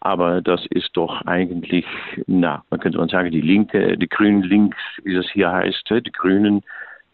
Aber 0.04 0.42
das 0.42 0.66
ist 0.66 0.96
doch 0.96 1.22
eigentlich, 1.26 1.86
na, 2.26 2.64
man 2.70 2.80
könnte 2.80 2.98
man 2.98 3.08
sagen, 3.08 3.30
die 3.30 3.40
Linke, 3.40 3.96
die 3.96 4.08
Grünen 4.08 4.42
links, 4.42 4.76
wie 5.04 5.14
das 5.14 5.30
hier 5.30 5.52
heißt, 5.52 5.88
die 5.90 6.10
Grünen, 6.10 6.62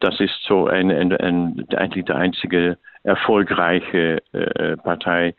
das 0.01 0.19
ist 0.21 0.43
so 0.45 0.69
ein, 0.69 0.91
ein, 0.91 1.13
ein 1.13 1.67
eigentlich 1.77 2.07
die 2.07 2.13
einzige 2.13 2.79
erfolgreiche 3.03 4.23
äh, 4.33 4.79
Partei, 4.79 5.35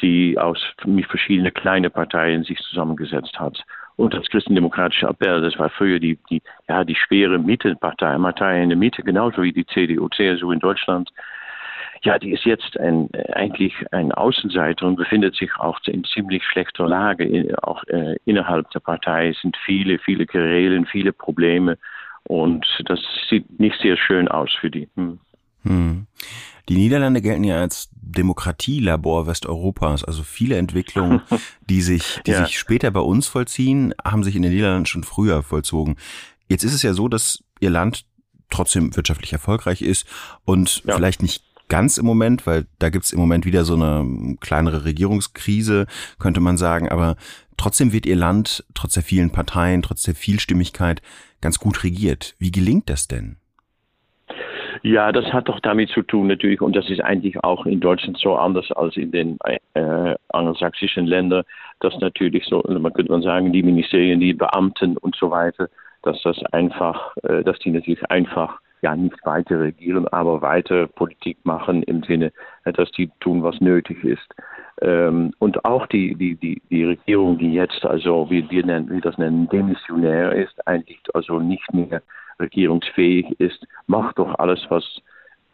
die 0.00 0.38
aus 0.38 0.58
verschiedenen 1.06 1.52
kleinen 1.52 1.90
Parteien 1.90 2.42
sich 2.42 2.58
zusammengesetzt 2.60 3.38
hat. 3.38 3.62
Und 3.96 4.14
das 4.14 4.26
christendemokratische 4.30 5.06
Appell, 5.06 5.42
das 5.42 5.58
war 5.58 5.68
früher 5.68 6.00
die, 6.00 6.18
die, 6.30 6.40
ja, 6.68 6.84
die 6.84 6.96
schwere 6.96 7.38
Mittelpartei, 7.38 8.16
Partei 8.16 8.62
in 8.62 8.70
der 8.70 8.78
Mitte, 8.78 9.02
genauso 9.02 9.42
wie 9.42 9.52
die 9.52 9.66
CDU, 9.66 10.08
CSU 10.08 10.52
in 10.52 10.58
Deutschland 10.58 11.10
ja, 12.04 12.18
die 12.18 12.32
ist 12.32 12.44
jetzt 12.44 12.78
ein, 12.78 13.08
eigentlich 13.32 13.74
ein 13.90 14.12
Außenseiter 14.12 14.86
und 14.86 14.96
befindet 14.96 15.34
sich 15.36 15.50
auch 15.58 15.80
in 15.86 16.04
ziemlich 16.04 16.44
schlechter 16.44 16.86
Lage. 16.86 17.56
Auch 17.62 17.82
äh, 17.84 18.16
innerhalb 18.26 18.70
der 18.70 18.80
Partei 18.80 19.34
sind 19.40 19.56
viele, 19.64 19.98
viele 19.98 20.26
Querelen, 20.26 20.84
viele 20.86 21.12
Probleme 21.12 21.78
und 22.24 22.66
das 22.84 23.00
sieht 23.28 23.58
nicht 23.58 23.80
sehr 23.80 23.96
schön 23.96 24.28
aus 24.28 24.50
für 24.60 24.70
die. 24.70 24.88
Hm. 24.96 25.18
Hm. 25.62 26.06
Die 26.68 26.76
Niederlande 26.76 27.22
gelten 27.22 27.44
ja 27.44 27.60
als 27.60 27.90
Demokratielabor 27.92 29.26
Westeuropas. 29.26 30.04
Also 30.04 30.22
viele 30.22 30.56
Entwicklungen, 30.56 31.22
die 31.68 31.80
sich, 31.80 32.20
die 32.26 32.32
ja. 32.32 32.44
sich 32.44 32.58
später 32.58 32.90
bei 32.90 33.00
uns 33.00 33.28
vollziehen, 33.28 33.94
haben 34.04 34.24
sich 34.24 34.36
in 34.36 34.42
den 34.42 34.52
Niederlanden 34.52 34.86
schon 34.86 35.04
früher 35.04 35.42
vollzogen. 35.42 35.96
Jetzt 36.48 36.64
ist 36.64 36.74
es 36.74 36.82
ja 36.82 36.92
so, 36.92 37.08
dass 37.08 37.42
ihr 37.60 37.70
Land 37.70 38.04
trotzdem 38.50 38.94
wirtschaftlich 38.94 39.32
erfolgreich 39.32 39.80
ist 39.80 40.06
und 40.44 40.84
ja. 40.84 40.96
vielleicht 40.96 41.22
nicht 41.22 41.42
ganz 41.68 41.98
im 41.98 42.06
Moment, 42.06 42.46
weil 42.46 42.66
da 42.78 42.90
gibt's 42.90 43.12
im 43.12 43.20
Moment 43.20 43.46
wieder 43.46 43.64
so 43.64 43.74
eine 43.74 44.36
kleinere 44.40 44.84
Regierungskrise, 44.84 45.86
könnte 46.18 46.40
man 46.40 46.56
sagen. 46.56 46.88
Aber 46.88 47.16
trotzdem 47.56 47.92
wird 47.92 48.06
ihr 48.06 48.16
Land, 48.16 48.64
trotz 48.74 48.94
der 48.94 49.02
vielen 49.02 49.30
Parteien, 49.30 49.82
trotz 49.82 50.02
der 50.02 50.14
Vielstimmigkeit, 50.14 51.02
ganz 51.40 51.58
gut 51.58 51.84
regiert. 51.84 52.34
Wie 52.38 52.50
gelingt 52.50 52.88
das 52.88 53.08
denn? 53.08 53.36
Ja, 54.82 55.12
das 55.12 55.32
hat 55.32 55.48
doch 55.48 55.60
damit 55.60 55.88
zu 55.90 56.02
tun 56.02 56.26
natürlich, 56.26 56.60
und 56.60 56.76
das 56.76 56.90
ist 56.90 57.00
eigentlich 57.00 57.42
auch 57.42 57.64
in 57.64 57.80
Deutschland 57.80 58.18
so 58.18 58.36
anders 58.36 58.70
als 58.72 58.96
in 58.96 59.12
den 59.12 59.38
äh, 59.72 60.14
angelsächsischen 60.28 61.06
Ländern, 61.06 61.44
dass 61.80 61.96
natürlich 62.00 62.44
so, 62.44 62.62
man 62.68 62.92
könnte 62.92 63.10
man 63.10 63.22
sagen, 63.22 63.52
die 63.52 63.62
Ministerien, 63.62 64.20
die 64.20 64.34
Beamten 64.34 64.98
und 64.98 65.16
so 65.16 65.30
weiter, 65.30 65.68
dass 66.02 66.20
das 66.22 66.36
einfach, 66.52 67.16
äh, 67.22 67.42
dass 67.42 67.58
die 67.60 67.70
natürlich 67.70 68.04
einfach 68.10 68.60
ja 68.84 68.94
nicht 68.94 69.24
weiter 69.24 69.60
regieren, 69.60 70.06
aber 70.08 70.42
weiter 70.42 70.86
Politik 70.86 71.38
machen 71.44 71.82
im 71.84 72.02
Sinne, 72.02 72.32
dass 72.64 72.90
die 72.92 73.10
tun, 73.20 73.42
was 73.42 73.60
nötig 73.60 74.04
ist. 74.04 74.34
Ähm, 74.82 75.32
und 75.38 75.64
auch 75.64 75.86
die, 75.86 76.14
die, 76.14 76.36
die, 76.36 76.62
die 76.70 76.84
Regierung, 76.84 77.38
die 77.38 77.54
jetzt, 77.54 77.84
also 77.84 78.30
wie 78.30 78.48
wir, 78.50 78.64
nennen, 78.64 78.90
wie 78.90 79.00
das 79.00 79.16
nennen, 79.16 79.48
demissionär 79.48 80.32
ist, 80.32 80.66
eigentlich 80.66 81.00
also 81.14 81.40
nicht 81.40 81.72
mehr 81.72 82.02
regierungsfähig 82.38 83.40
ist, 83.40 83.66
macht 83.86 84.18
doch 84.18 84.38
alles, 84.38 84.60
was 84.68 84.84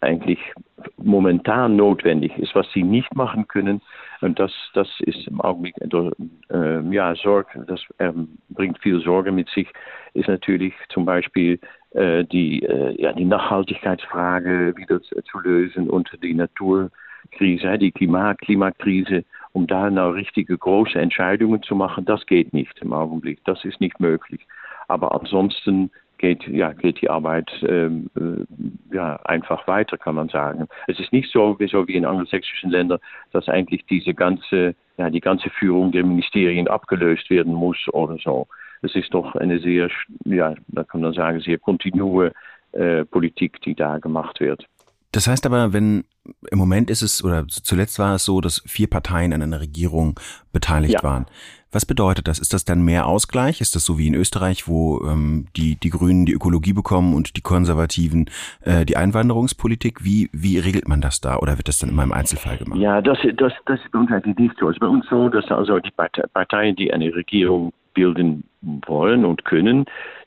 eigentlich 0.00 0.38
momentan 0.96 1.76
notwendig 1.76 2.36
ist, 2.38 2.54
was 2.54 2.70
sie 2.72 2.82
nicht 2.82 3.14
machen 3.14 3.46
können. 3.48 3.82
Und 4.20 4.38
das, 4.38 4.52
das 4.74 4.88
ist 5.00 5.26
im 5.28 5.40
Augenblick, 5.40 5.74
äh, 5.78 6.80
ja, 6.90 7.14
Sorge, 7.14 7.64
das 7.66 7.80
äh, 7.98 8.12
bringt 8.48 8.78
viel 8.78 9.00
Sorge 9.00 9.32
mit 9.32 9.48
sich, 9.50 9.68
ist 10.14 10.28
natürlich 10.28 10.74
zum 10.88 11.04
Beispiel 11.04 11.58
äh, 11.92 12.24
die, 12.24 12.62
äh, 12.62 13.00
ja, 13.00 13.12
die 13.12 13.24
Nachhaltigkeitsfrage 13.24 14.74
wieder 14.76 15.00
zu 15.02 15.38
lösen 15.40 15.88
und 15.88 16.10
die 16.22 16.34
Natur 16.34 16.90
Krise, 17.32 17.78
die 17.78 17.92
Klima 17.92 18.34
Klimakrise, 18.34 19.24
um 19.52 19.66
da 19.66 19.90
noch 19.90 20.12
richtige 20.12 20.56
große 20.56 20.98
Entscheidungen 20.98 21.62
zu 21.62 21.74
machen, 21.74 22.04
das 22.04 22.24
geht 22.26 22.52
nicht 22.52 22.78
im 22.80 22.92
Augenblick. 22.92 23.40
Das 23.44 23.64
ist 23.64 23.80
nicht 23.80 24.00
möglich. 24.00 24.46
Aber 24.88 25.14
ansonsten 25.14 25.90
geht, 26.20 26.46
ja, 26.46 26.72
geht 26.72 27.00
die 27.00 27.08
Arbeit 27.08 27.50
ähm, 27.66 28.10
äh, 28.14 28.94
ja, 28.94 29.16
einfach 29.24 29.66
weiter, 29.66 29.96
kann 29.96 30.14
man 30.14 30.28
sagen. 30.28 30.68
Es 30.86 31.00
ist 31.00 31.12
nicht 31.12 31.32
so, 31.32 31.56
so 31.70 31.88
wie 31.88 31.94
in 31.94 32.04
angelsächsischen 32.04 32.70
Ländern, 32.70 33.00
dass 33.32 33.48
eigentlich 33.48 33.86
diese 33.86 34.12
ganze, 34.12 34.74
ja, 34.98 35.08
die 35.08 35.20
ganze 35.20 35.48
Führung 35.50 35.92
der 35.92 36.04
Ministerien 36.04 36.68
abgelöst 36.68 37.30
werden 37.30 37.54
muss 37.54 37.78
oder 37.92 38.18
so. 38.22 38.46
Es 38.82 38.94
ist 38.94 39.12
doch 39.14 39.34
eine 39.34 39.58
sehr, 39.60 39.88
ja, 40.24 40.54
da 40.68 40.84
kann 40.84 41.00
man 41.00 41.14
sagen, 41.14 41.40
sehr 41.40 41.58
kontinue 41.58 42.32
äh, 42.72 43.04
Politik, 43.06 43.60
die 43.62 43.74
da 43.74 43.98
gemacht 43.98 44.40
wird. 44.40 44.66
Das 45.12 45.26
heißt 45.26 45.46
aber, 45.46 45.72
wenn 45.72 46.04
im 46.50 46.58
Moment 46.58 46.90
ist 46.90 47.02
es, 47.02 47.24
oder 47.24 47.46
zuletzt 47.48 47.98
war 47.98 48.14
es 48.14 48.24
so, 48.26 48.40
dass 48.40 48.62
vier 48.66 48.88
Parteien 48.88 49.32
an 49.32 49.42
einer 49.42 49.60
Regierung 49.60 50.20
beteiligt 50.52 50.94
ja. 50.94 51.02
waren. 51.02 51.26
Was 51.72 51.86
bedeutet 51.86 52.26
das? 52.26 52.38
Ist 52.38 52.52
das 52.52 52.64
dann 52.64 52.82
mehr 52.84 53.06
Ausgleich? 53.06 53.60
Ist 53.60 53.76
das 53.76 53.84
so 53.84 53.96
wie 53.96 54.08
in 54.08 54.14
Österreich, 54.14 54.66
wo 54.66 55.00
ähm, 55.06 55.46
die, 55.56 55.76
die 55.76 55.90
Grünen 55.90 56.26
die 56.26 56.32
Ökologie 56.32 56.72
bekommen 56.72 57.14
und 57.14 57.36
die 57.36 57.42
Konservativen 57.42 58.28
äh, 58.62 58.84
die 58.84 58.96
Einwanderungspolitik? 58.96 60.04
Wie, 60.04 60.30
wie 60.32 60.58
regelt 60.58 60.88
man 60.88 61.00
das 61.00 61.20
da 61.20 61.38
oder 61.38 61.58
wird 61.58 61.68
das 61.68 61.78
dann 61.78 61.90
immer 61.90 62.02
im 62.02 62.12
Einzelfall 62.12 62.58
gemacht? 62.58 62.80
Ja, 62.80 63.00
das, 63.00 63.18
das, 63.36 63.52
das 63.66 63.80
ist 63.80 63.92
bei 63.92 64.00
uns 64.00 64.10
eigentlich 64.10 64.36
nicht 64.36 64.56
so. 64.58 64.68
Es 64.68 64.76
ist 64.76 64.80
bei 64.80 64.88
uns 64.88 65.06
so, 65.08 65.28
dass 65.28 65.48
also 65.50 65.78
die 65.78 65.92
Parteien, 66.32 66.74
die 66.74 66.92
eine 66.92 67.14
Regierung 67.14 67.72
bilden 67.94 68.44
wollen 68.86 69.24
und 69.24 69.44
können, 69.44 69.84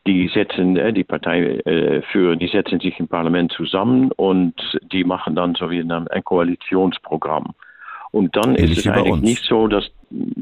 die 0.08 0.27
setzen 0.27 0.77
äh, 0.77 0.93
die 0.93 1.03
Partei 1.03 1.60
äh, 1.65 2.01
für, 2.12 2.36
die 2.36 2.47
setzen 2.47 2.79
sich 2.79 2.99
im 2.99 3.08
Parlament 3.08 3.51
zusammen 3.51 4.12
und 4.12 4.56
die 4.91 5.03
machen 5.03 5.36
dann 5.36 5.56
so 5.56 5.69
wie 5.69 5.79
ein 5.82 6.23
Koalitionsprogramm. 6.23 7.53
Und 8.13 8.36
dann 8.36 8.56
Ähnlich 8.56 8.78
ist 8.78 8.86
es 8.86 8.88
eigentlich 8.91 9.21
nicht 9.21 9.43
so, 9.43 9.67
dass, 9.67 9.89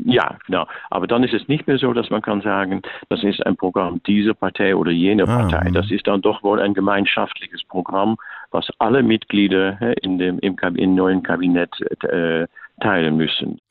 ja, 0.03 0.38
genau. 0.45 0.67
Aber 0.89 1.07
dann 1.07 1.23
ist 1.23 1.34
es 1.34 1.47
nicht 1.47 1.67
mehr 1.67 1.77
so, 1.77 1.93
dass 1.93 2.10
man 2.10 2.21
kann 2.21 2.41
sagen, 2.41 2.81
das 3.07 3.23
ist 3.23 3.45
ein 3.45 3.55
Programm 3.55 4.01
dieser 4.05 4.34
Partei 4.34 4.75
oder 4.75 4.91
jener 4.91 5.23
ah, 5.29 5.43
Partei. 5.43 5.69
Mh. 5.69 5.71
Das 5.71 5.89
ist 5.89 6.05
dann 6.05 6.21
doch 6.21 6.43
wohl 6.43 6.60
ein 6.60 6.73
gemeinschaftliches 6.73 7.63
Programm, 7.63 8.17
was 8.51 8.67
alle 8.79 9.03
Mitglieder 9.03 9.79
in 10.03 10.17
dem, 10.17 10.38
im, 10.39 10.57
im 10.75 10.95
neuen 10.95 11.23
Kabinett 11.23 11.71
äh, 12.03 12.45
teilen 12.81 13.15
müssen. 13.15 13.62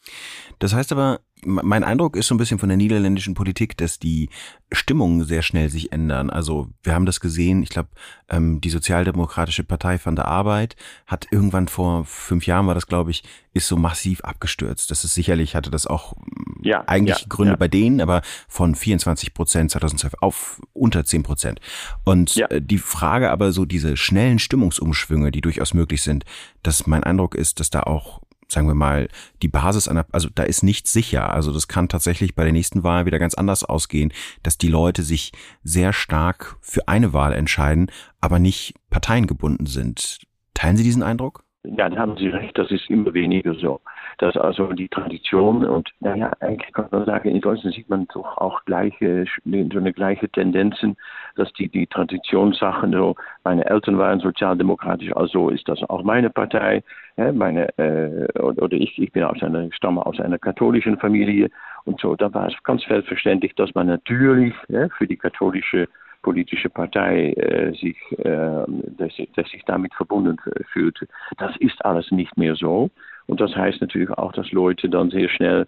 Das 0.60 0.74
heißt 0.74 0.92
aber, 0.92 1.20
mein 1.44 1.85
Eindruck 1.85 2.16
ist 2.16 2.26
so 2.26 2.35
ein 2.35 2.38
bisschen 2.38 2.59
von 2.59 2.68
der 2.68 2.76
niederländischen 2.79 3.35
Politik, 3.35 3.76
dass 3.76 3.98
die 3.98 4.29
Stimmungen 4.72 5.24
sehr 5.24 5.42
schnell 5.42 5.68
sich 5.68 5.92
ändern. 5.92 6.31
Also 6.31 6.68
wir 6.83 6.94
haben 6.94 7.07
das 7.07 7.20
gesehen, 7.20 7.62
ich 7.62 7.70
glaube, 7.70 7.88
ähm, 8.29 8.61
die 8.61 8.70
Sozialdemokratische 8.70 9.64
Partei 9.64 9.98
von 9.98 10.16
der 10.16 10.26
Arbeit 10.26 10.76
hat 11.07 11.26
irgendwann 11.31 11.68
vor 11.68 12.05
fünf 12.05 12.46
Jahren 12.46 12.66
war 12.66 12.74
das, 12.74 12.87
glaube 12.87 13.11
ich, 13.11 13.24
ist 13.53 13.66
so 13.66 13.76
massiv 13.76 14.20
abgestürzt. 14.20 14.90
Das 14.90 15.05
ist 15.05 15.14
sicherlich, 15.14 15.55
hatte 15.55 15.70
das 15.70 15.87
auch 15.87 16.14
mm, 16.16 16.62
ja, 16.62 16.85
eigentlich 16.87 17.20
ja, 17.20 17.26
Gründe 17.29 17.55
ja. 17.55 17.57
bei 17.57 17.68
denen, 17.68 18.00
aber 18.00 18.22
von 18.48 18.74
24 18.74 19.35
Prozent 19.35 19.72
2012 19.72 20.14
auf 20.20 20.61
unter 20.72 21.05
10 21.05 21.22
Prozent. 21.22 21.61
Und 22.05 22.37
ja. 22.37 22.46
Äh, 22.46 22.62
die 22.62 22.79
Frage 22.79 23.31
aber 23.31 23.53
so 23.53 23.64
diese 23.64 23.96
schnellen 23.96 24.38
Stimmungsumschwünge, 24.38 25.31
die 25.31 25.40
durchaus 25.40 25.74
möglich 25.74 26.03
sind, 26.03 26.24
dass 26.62 26.87
mein 26.87 27.05
Eindruck 27.05 27.35
ist, 27.35 27.61
dass 27.61 27.70
da 27.70 27.83
auch 27.83 28.20
sagen 28.50 28.66
wir 28.66 28.74
mal, 28.74 29.08
die 29.42 29.48
Basis 29.48 29.88
einer, 29.88 30.06
also 30.12 30.28
da 30.34 30.42
ist 30.42 30.62
nichts 30.62 30.92
sicher. 30.92 31.32
Also 31.32 31.52
das 31.52 31.68
kann 31.68 31.88
tatsächlich 31.88 32.34
bei 32.34 32.44
der 32.44 32.52
nächsten 32.52 32.82
Wahl 32.82 33.06
wieder 33.06 33.18
ganz 33.18 33.34
anders 33.34 33.64
ausgehen, 33.64 34.12
dass 34.42 34.58
die 34.58 34.68
Leute 34.68 35.02
sich 35.02 35.32
sehr 35.62 35.92
stark 35.92 36.56
für 36.60 36.88
eine 36.88 37.12
Wahl 37.12 37.32
entscheiden, 37.32 37.90
aber 38.20 38.38
nicht 38.38 38.74
parteiengebunden 38.90 39.66
sind. 39.66 40.20
Teilen 40.54 40.76
Sie 40.76 40.84
diesen 40.84 41.02
Eindruck? 41.02 41.44
Ja, 41.62 41.90
da 41.90 41.98
haben 41.98 42.16
Sie 42.16 42.28
recht, 42.28 42.56
das 42.56 42.70
ist 42.70 42.88
immer 42.88 43.12
weniger 43.12 43.52
so. 43.54 43.80
Dass 44.16 44.34
also 44.34 44.72
die 44.72 44.88
Tradition 44.88 45.66
und 45.66 45.90
naja, 46.00 46.32
eigentlich 46.40 46.72
kann 46.72 46.88
man 46.90 47.04
sagen, 47.04 47.28
in 47.28 47.42
Deutschland 47.42 47.74
sieht 47.74 47.90
man 47.90 48.06
doch 48.14 48.38
auch 48.38 48.64
gleiche, 48.64 49.26
so 49.44 49.78
eine 49.78 49.92
gleiche 49.92 50.30
Tendenzen, 50.30 50.96
dass 51.36 51.52
die, 51.52 51.68
die 51.68 51.86
Traditionssachen, 51.86 52.92
so 52.92 53.14
meine 53.44 53.66
Eltern 53.66 53.98
waren 53.98 54.20
sozialdemokratisch, 54.20 55.14
also 55.14 55.50
ist 55.50 55.68
das 55.68 55.82
auch 55.90 56.02
meine 56.02 56.30
Partei, 56.30 56.82
ja, 57.18 57.30
meine, 57.30 57.68
äh, 57.78 58.26
oder 58.38 58.72
ich, 58.72 58.98
ich 58.98 59.12
bin 59.12 59.24
aus 59.24 59.42
einer, 59.42 59.70
stamme 59.72 60.04
aus 60.06 60.18
einer 60.18 60.38
katholischen 60.38 60.96
Familie 60.98 61.50
und 61.84 62.00
so, 62.00 62.16
da 62.16 62.32
war 62.32 62.48
es 62.48 62.54
ganz 62.64 62.82
selbstverständlich, 62.84 63.54
dass 63.54 63.74
man 63.74 63.86
natürlich 63.86 64.54
ja, 64.68 64.88
für 64.96 65.06
die 65.06 65.18
katholische 65.18 65.88
politische 66.22 66.68
Partei 66.68 67.33
äh, 67.33 67.72
sich, 67.72 67.96
äh, 68.18 68.64
dass, 68.98 69.12
dass 69.37 69.50
sich 69.50 69.64
damit 69.66 69.94
verbunden 69.94 70.38
fühlt. 70.72 71.06
Das 71.38 71.56
ist 71.59 71.85
alles 71.85 72.11
nicht 72.11 72.37
mehr 72.37 72.54
so. 72.54 72.90
Und 73.26 73.40
das 73.40 73.54
heißt 73.54 73.80
natürlich 73.80 74.11
auch, 74.11 74.33
dass 74.33 74.50
Leute 74.52 74.88
dann 74.88 75.11
sehr 75.11 75.28
schnell 75.28 75.66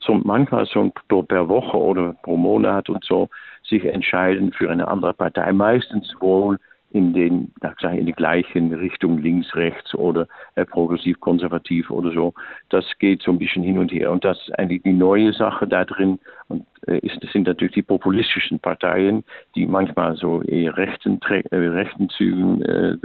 zum, 0.00 0.22
manchmal 0.24 0.66
so 0.66 0.90
per 1.22 1.48
Woche 1.48 1.76
oder 1.76 2.14
pro 2.22 2.36
Monat 2.36 2.88
und 2.88 3.04
so 3.04 3.28
sich 3.62 3.84
entscheiden 3.84 4.52
für 4.52 4.70
eine 4.70 4.88
andere 4.88 5.14
Partei. 5.14 5.52
Meistens 5.52 6.14
wohl 6.20 6.58
in 6.94 7.12
den, 7.12 7.52
in 7.82 8.06
die 8.06 8.12
gleichen 8.12 8.72
Richtung 8.72 9.18
links, 9.18 9.52
rechts 9.56 9.96
oder 9.96 10.28
äh, 10.54 10.64
progressiv, 10.64 11.18
konservativ 11.18 11.90
oder 11.90 12.12
so. 12.12 12.34
Das 12.68 12.84
geht 13.00 13.20
so 13.20 13.32
ein 13.32 13.38
bisschen 13.38 13.64
hin 13.64 13.78
und 13.78 13.90
her. 13.90 14.12
Und 14.12 14.24
das 14.24 14.38
ist 14.38 14.56
eigentlich 14.56 14.84
die 14.84 14.92
neue 14.92 15.32
Sache 15.32 15.66
da 15.66 15.84
drin. 15.84 16.20
Und 16.46 16.64
äh, 16.86 16.98
ist, 16.98 17.20
sind 17.32 17.48
natürlich 17.48 17.74
die 17.74 17.82
populistischen 17.82 18.60
Parteien, 18.60 19.24
die 19.56 19.66
manchmal 19.66 20.14
so 20.14 20.40
eher 20.42 20.76
rechten, 20.76 21.20
äh, 21.22 21.56
rechten 21.56 22.08
Zügen 22.10 22.62
äh, 22.62 22.96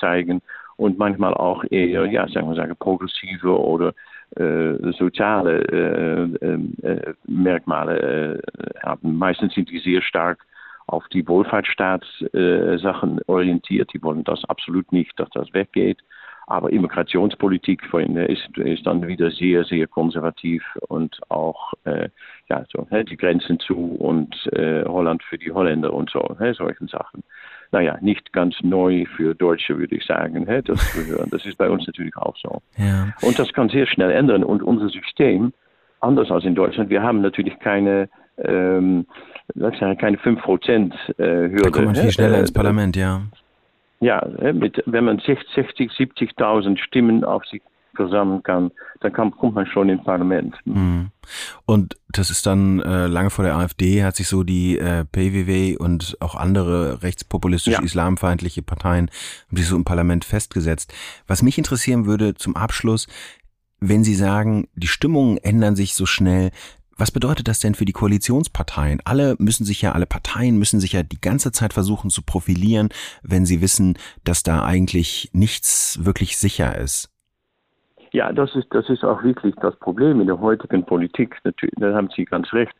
zeigen 0.00 0.42
und 0.76 0.98
manchmal 0.98 1.34
auch 1.34 1.62
eher, 1.70 2.06
ja, 2.06 2.26
sagen 2.26 2.48
wir 2.48 2.56
sagen, 2.56 2.74
progressive 2.80 3.56
oder 3.56 3.94
äh, 4.34 4.90
soziale 4.98 5.60
äh, 5.68 6.44
äh, 6.44 7.14
Merkmale 7.28 8.42
haben. 8.82 9.16
Meistens 9.16 9.54
sind 9.54 9.70
die 9.70 9.78
sehr 9.78 10.02
stark 10.02 10.44
auf 10.90 11.06
die 11.08 11.26
Wohlfahrtsstaatssachen 11.26 13.20
orientiert. 13.26 13.92
Die 13.92 14.02
wollen 14.02 14.24
das 14.24 14.44
absolut 14.44 14.92
nicht, 14.92 15.18
dass 15.18 15.30
das 15.30 15.52
weggeht. 15.54 15.98
Aber 16.46 16.72
Immigrationspolitik 16.72 17.82
ist, 18.28 18.58
ist 18.58 18.84
dann 18.84 19.06
wieder 19.06 19.30
sehr, 19.30 19.62
sehr 19.62 19.86
konservativ 19.86 20.64
und 20.88 21.20
auch 21.28 21.74
äh, 21.84 22.08
ja, 22.48 22.64
so, 22.72 22.88
die 22.90 23.16
Grenzen 23.16 23.60
zu 23.60 23.76
und 23.76 24.34
äh, 24.52 24.84
Holland 24.84 25.22
für 25.22 25.38
die 25.38 25.52
Holländer 25.52 25.92
und 25.92 26.10
so, 26.10 26.36
solchen 26.54 26.88
Sachen. 26.88 27.22
Naja, 27.70 27.98
nicht 28.00 28.32
ganz 28.32 28.56
neu 28.62 29.04
für 29.16 29.36
Deutsche, 29.36 29.78
würde 29.78 29.94
ich 29.94 30.04
sagen, 30.04 30.44
das 30.64 30.92
zu 30.92 31.06
hören. 31.06 31.28
Das 31.30 31.46
ist 31.46 31.56
bei 31.56 31.70
uns 31.70 31.86
natürlich 31.86 32.16
auch 32.16 32.36
so. 32.36 32.60
Ja. 32.76 33.14
Und 33.22 33.38
das 33.38 33.52
kann 33.52 33.68
sehr 33.68 33.86
schnell 33.86 34.10
ändern. 34.10 34.42
Und 34.42 34.64
unser 34.64 34.88
System, 34.88 35.52
anders 36.00 36.32
als 36.32 36.44
in 36.44 36.56
Deutschland, 36.56 36.90
wir 36.90 37.04
haben 37.04 37.20
natürlich 37.20 37.60
keine 37.60 38.08
ähm, 38.44 39.06
keine 39.54 40.16
5% 40.16 40.92
äh. 41.18 41.62
Da 41.62 41.70
kommt 41.70 41.86
man 41.86 41.96
viel 41.96 42.12
schneller 42.12 42.38
äh, 42.38 42.40
ins 42.40 42.52
Parlament, 42.52 42.96
ja. 42.96 43.22
Ja, 44.00 44.26
mit, 44.54 44.82
wenn 44.86 45.04
man 45.04 45.18
60, 45.18 45.66
70.000 45.90 46.78
Stimmen 46.78 47.22
auf 47.22 47.44
sich 47.44 47.60
versammeln 47.94 48.42
kann, 48.42 48.70
dann 49.00 49.12
kann, 49.12 49.30
kommt 49.30 49.54
man 49.54 49.66
schon 49.66 49.88
ins 49.88 50.02
Parlament. 50.04 50.54
Mhm. 50.64 51.10
Und 51.66 51.96
das 52.08 52.30
ist 52.30 52.46
dann 52.46 52.80
äh, 52.80 53.06
lange 53.06 53.30
vor 53.30 53.44
der 53.44 53.56
AfD 53.56 54.02
hat 54.02 54.16
sich 54.16 54.28
so 54.28 54.42
die 54.42 54.78
äh, 54.78 55.04
PWW 55.04 55.76
und 55.76 56.16
auch 56.20 56.34
andere 56.34 57.02
rechtspopulistische, 57.02 57.78
ja. 57.78 57.82
islamfeindliche 57.82 58.62
Parteien 58.62 59.10
haben 59.48 59.56
sich 59.56 59.66
so 59.66 59.76
im 59.76 59.84
Parlament 59.84 60.24
festgesetzt. 60.24 60.94
Was 61.26 61.42
mich 61.42 61.58
interessieren 61.58 62.06
würde 62.06 62.34
zum 62.34 62.56
Abschluss, 62.56 63.06
wenn 63.80 64.04
Sie 64.04 64.14
sagen, 64.14 64.68
die 64.74 64.88
Stimmungen 64.88 65.38
ändern 65.38 65.74
sich 65.74 65.94
so 65.94 66.06
schnell, 66.06 66.50
was 67.00 67.10
bedeutet 67.10 67.48
das 67.48 67.60
denn 67.60 67.74
für 67.74 67.84
die 67.84 67.92
Koalitionsparteien? 67.92 69.00
Alle 69.04 69.34
müssen 69.38 69.64
sich 69.64 69.82
ja, 69.82 69.92
alle 69.92 70.06
Parteien 70.06 70.58
müssen 70.58 70.80
sich 70.80 70.92
ja 70.92 71.02
die 71.02 71.20
ganze 71.20 71.50
Zeit 71.50 71.72
versuchen 71.72 72.10
zu 72.10 72.22
profilieren, 72.22 72.90
wenn 73.22 73.46
sie 73.46 73.62
wissen, 73.62 73.96
dass 74.24 74.42
da 74.42 74.64
eigentlich 74.64 75.30
nichts 75.32 75.98
wirklich 76.04 76.36
sicher 76.36 76.76
ist. 76.76 77.10
Ja, 78.12 78.32
das 78.32 78.54
ist, 78.56 78.66
das 78.70 78.88
ist 78.88 79.04
auch 79.04 79.22
wirklich 79.22 79.54
das 79.56 79.76
Problem 79.76 80.20
in 80.20 80.26
der 80.26 80.40
heutigen 80.40 80.84
Politik. 80.84 81.38
Natürlich, 81.44 81.74
da 81.78 81.94
haben 81.94 82.10
Sie 82.14 82.24
ganz 82.24 82.52
recht. 82.52 82.74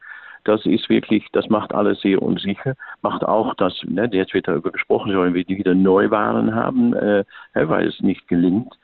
Das 0.44 0.64
ist 0.66 0.88
wirklich, 0.88 1.26
das 1.32 1.48
macht 1.48 1.72
alles 1.72 2.00
sehr 2.00 2.20
unsicher. 2.20 2.74
Macht 3.02 3.24
auch, 3.24 3.54
dass, 3.54 3.74
ne, 3.84 4.08
jetzt 4.12 4.34
wird 4.34 4.48
darüber 4.48 4.72
gesprochen, 4.72 5.12
sollen 5.12 5.34
wir 5.34 5.46
wieder 5.46 5.74
Neuwahlen 5.74 6.54
haben, 6.54 6.94
äh, 6.94 7.24
weil 7.54 7.88
es 7.88 8.00
nicht 8.00 8.26
gelingt. 8.26 8.74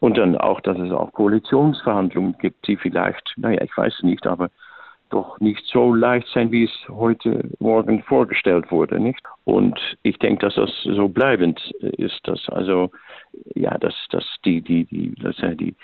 und 0.00 0.18
dann 0.18 0.36
auch, 0.36 0.60
dass 0.60 0.78
es 0.78 0.90
auch 0.90 1.12
Koalitionsverhandlungen 1.12 2.36
gibt, 2.38 2.66
die 2.66 2.76
vielleicht, 2.76 3.32
naja, 3.36 3.62
ich 3.62 3.76
weiß 3.76 4.02
nicht, 4.02 4.26
aber 4.26 4.50
doch 5.10 5.38
nicht 5.38 5.64
so 5.66 5.94
leicht 5.94 6.26
sein, 6.28 6.50
wie 6.50 6.64
es 6.64 6.88
heute 6.88 7.48
Morgen 7.58 8.02
vorgestellt 8.02 8.70
wurde, 8.70 8.98
nicht? 8.98 9.22
Und 9.44 9.78
ich 10.02 10.18
denke, 10.18 10.46
dass 10.46 10.56
das 10.56 10.70
so 10.82 11.08
bleibend 11.08 11.60
ist, 11.80 12.20
dass 12.24 12.48
also, 12.48 12.90
ja, 13.54 13.78
dass, 13.78 13.94
dass 14.10 14.24
die, 14.44 14.60
die, 14.60 14.84
die, 14.86 15.14
dass 15.14 15.38
ja, 15.38 15.54
die 15.54 15.76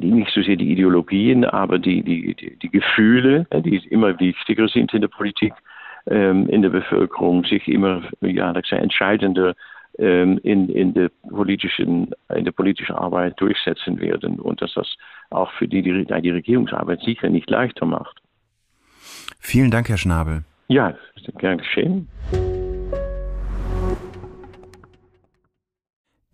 nicht 0.00 0.32
so 0.32 0.42
sehr 0.42 0.56
die 0.56 0.72
Ideologien, 0.72 1.44
aber 1.44 1.78
die, 1.78 2.02
die, 2.02 2.34
die, 2.34 2.58
die 2.58 2.70
Gefühle, 2.70 3.46
die 3.52 3.76
immer 3.88 4.18
wichtiger 4.18 4.68
sind 4.68 4.92
in 4.94 5.00
der 5.00 5.08
Politik, 5.08 5.52
ähm, 6.06 6.48
in 6.48 6.62
der 6.62 6.70
Bevölkerung, 6.70 7.44
sich 7.44 7.66
immer 7.68 8.02
ja, 8.20 8.52
entscheidender 8.52 9.54
ähm, 9.98 10.38
in, 10.42 10.68
in, 10.68 10.94
der 10.94 11.10
politischen, 11.28 12.12
in 12.34 12.44
der 12.44 12.52
politischen 12.52 12.94
Arbeit 12.94 13.40
durchsetzen 13.40 14.00
werden 14.00 14.38
und 14.38 14.62
dass 14.62 14.74
das 14.74 14.88
auch 15.30 15.50
für 15.52 15.68
die, 15.68 15.82
die, 15.82 16.04
die 16.04 16.30
Regierungsarbeit 16.30 17.00
sicher 17.00 17.28
nicht 17.28 17.50
leichter 17.50 17.86
macht. 17.86 18.20
Vielen 19.40 19.70
Dank, 19.70 19.88
Herr 19.88 19.98
Schnabel. 19.98 20.44
Ja, 20.68 20.94
gern 21.38 21.58
geschehen. 21.58 22.08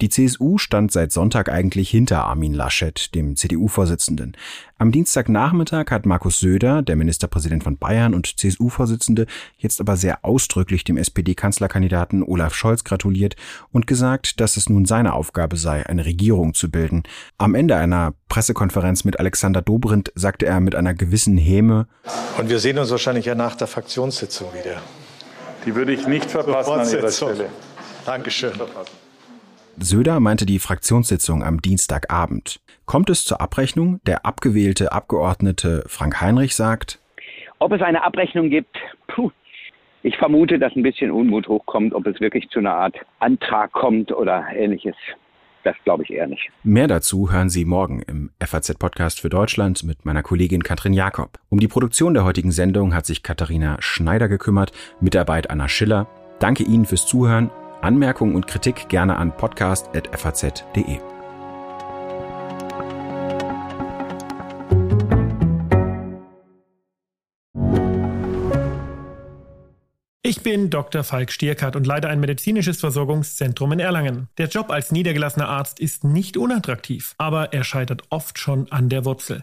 Die 0.05 0.11
CSU 0.11 0.59
stand 0.59 0.93
seit 0.93 1.13
Sonntag 1.13 1.49
eigentlich 1.49 1.89
hinter 1.89 2.25
Armin 2.25 2.53
Laschet, 2.53 3.15
dem 3.15 3.37
CDU-Vorsitzenden. 3.37 4.37
Am 4.77 4.93
Dienstagnachmittag 4.93 5.87
hat 5.91 6.05
Markus 6.05 6.41
Söder, 6.41 6.83
der 6.83 6.97
Ministerpräsident 6.97 7.65
von 7.65 7.79
Bayern 7.79 8.13
und 8.13 8.39
CSU-Vorsitzende, 8.39 9.25
jetzt 9.57 9.81
aber 9.81 9.97
sehr 9.97 10.23
ausdrücklich 10.23 10.85
dem 10.85 10.99
SPD-Kanzlerkandidaten 10.99 12.23
Olaf 12.23 12.55
Scholz 12.55 12.85
gratuliert 12.85 13.37
und 13.73 13.87
gesagt, 13.87 14.41
dass 14.43 14.59
es 14.59 14.69
nun 14.69 14.85
seine 14.85 15.15
Aufgabe 15.15 15.57
sei, 15.57 15.87
eine 15.87 16.05
Regierung 16.05 16.53
zu 16.53 16.71
bilden. 16.71 17.05
Am 17.39 17.55
Ende 17.55 17.77
einer 17.77 18.13
Pressekonferenz 18.29 19.05
mit 19.05 19.19
Alexander 19.19 19.63
Dobrindt 19.63 20.13
sagte 20.15 20.45
er 20.45 20.61
mit 20.61 20.75
einer 20.75 20.93
gewissen 20.93 21.39
Häme, 21.39 21.87
Und 22.37 22.51
wir 22.51 22.59
sehen 22.59 22.77
uns 22.77 22.91
wahrscheinlich 22.91 23.25
ja 23.25 23.35
nach 23.35 23.57
der 23.57 23.69
Fraktionssitzung 23.69 24.53
wieder. 24.53 24.83
Die 25.65 25.75
würde 25.75 25.95
ich 25.95 26.07
nicht 26.07 26.31
verpassen 26.31 26.73
an 26.73 26.91
Ihrer 26.91 27.11
Stelle. 27.11 27.49
Dankeschön. 28.05 28.53
Söder 29.79 30.21
meinte 30.21 30.47
die 30.47 30.59
Fraktionssitzung 30.59 31.43
am 31.43 31.61
Dienstagabend. 31.61 32.61
Kommt 32.87 33.11
es 33.11 33.25
zur 33.25 33.41
Abrechnung? 33.41 34.01
Der 34.07 34.25
abgewählte 34.25 34.93
Abgeordnete 34.93 35.85
Frank 35.87 36.21
Heinrich 36.21 36.55
sagt, 36.55 37.01
ob 37.59 37.73
es 37.73 37.81
eine 37.81 38.05
Abrechnung 38.05 38.51
gibt, 38.51 38.77
puh, 39.09 39.31
ich 40.03 40.17
vermute, 40.19 40.59
dass 40.59 40.77
ein 40.77 40.83
bisschen 40.83 41.11
Unmut 41.11 41.49
hochkommt, 41.49 41.95
ob 41.95 42.07
es 42.07 42.21
wirklich 42.21 42.49
zu 42.51 42.59
einer 42.59 42.75
Art 42.75 42.95
Antrag 43.21 43.73
kommt 43.73 44.13
oder 44.13 44.45
ähnliches. 44.55 44.97
Das 45.63 45.75
glaube 45.85 46.03
ich 46.03 46.11
eher 46.11 46.27
nicht. 46.27 46.51
Mehr 46.63 46.89
dazu 46.89 47.33
hören 47.33 47.49
Sie 47.49 47.65
morgen 47.65 48.03
im 48.03 48.31
FAZ-Podcast 48.39 49.19
für 49.21 49.31
Deutschland 49.31 49.83
mit 49.83 50.05
meiner 50.05 50.23
Kollegin 50.23 50.63
Katrin 50.63 50.93
Jakob. 50.93 51.39
Um 51.49 51.59
die 51.59 51.69
Produktion 51.69 52.13
der 52.13 52.25
heutigen 52.25 52.51
Sendung 52.51 52.95
hat 52.95 53.07
sich 53.07 53.23
Katharina 53.23 53.79
Schneider 53.81 54.29
gekümmert, 54.29 54.73
Mitarbeit 55.01 55.49
Anna 55.49 55.69
Schiller. 55.69 56.07
Danke 56.39 56.65
Ihnen 56.65 56.85
fürs 56.85 57.07
Zuhören 57.07 57.51
Anmerkungen 57.81 58.35
und 58.35 58.47
Kritik 58.47 58.89
gerne 58.89 59.17
an 59.17 59.37
podcast.faz.de. 59.37 61.01
Ich 70.27 70.43
bin 70.43 70.71
Dr. 70.71 71.05
Falk 71.05 71.31
Stierkart 71.31 71.77
und 71.77 71.87
leite 71.87 72.09
ein 72.09 72.19
medizinisches 72.19 72.81
Versorgungszentrum 72.81 73.73
in 73.73 73.79
Erlangen. 73.79 74.29
Der 74.39 74.49
Job 74.49 74.71
als 74.71 74.91
niedergelassener 74.91 75.49
Arzt 75.49 75.81
ist 75.81 76.03
nicht 76.03 76.39
unattraktiv, 76.39 77.15
aber 77.19 77.53
er 77.53 77.63
scheitert 77.63 78.05
oft 78.09 78.39
schon 78.39 78.73
an 78.73 78.89
der 78.89 79.05
Wurzel. 79.05 79.43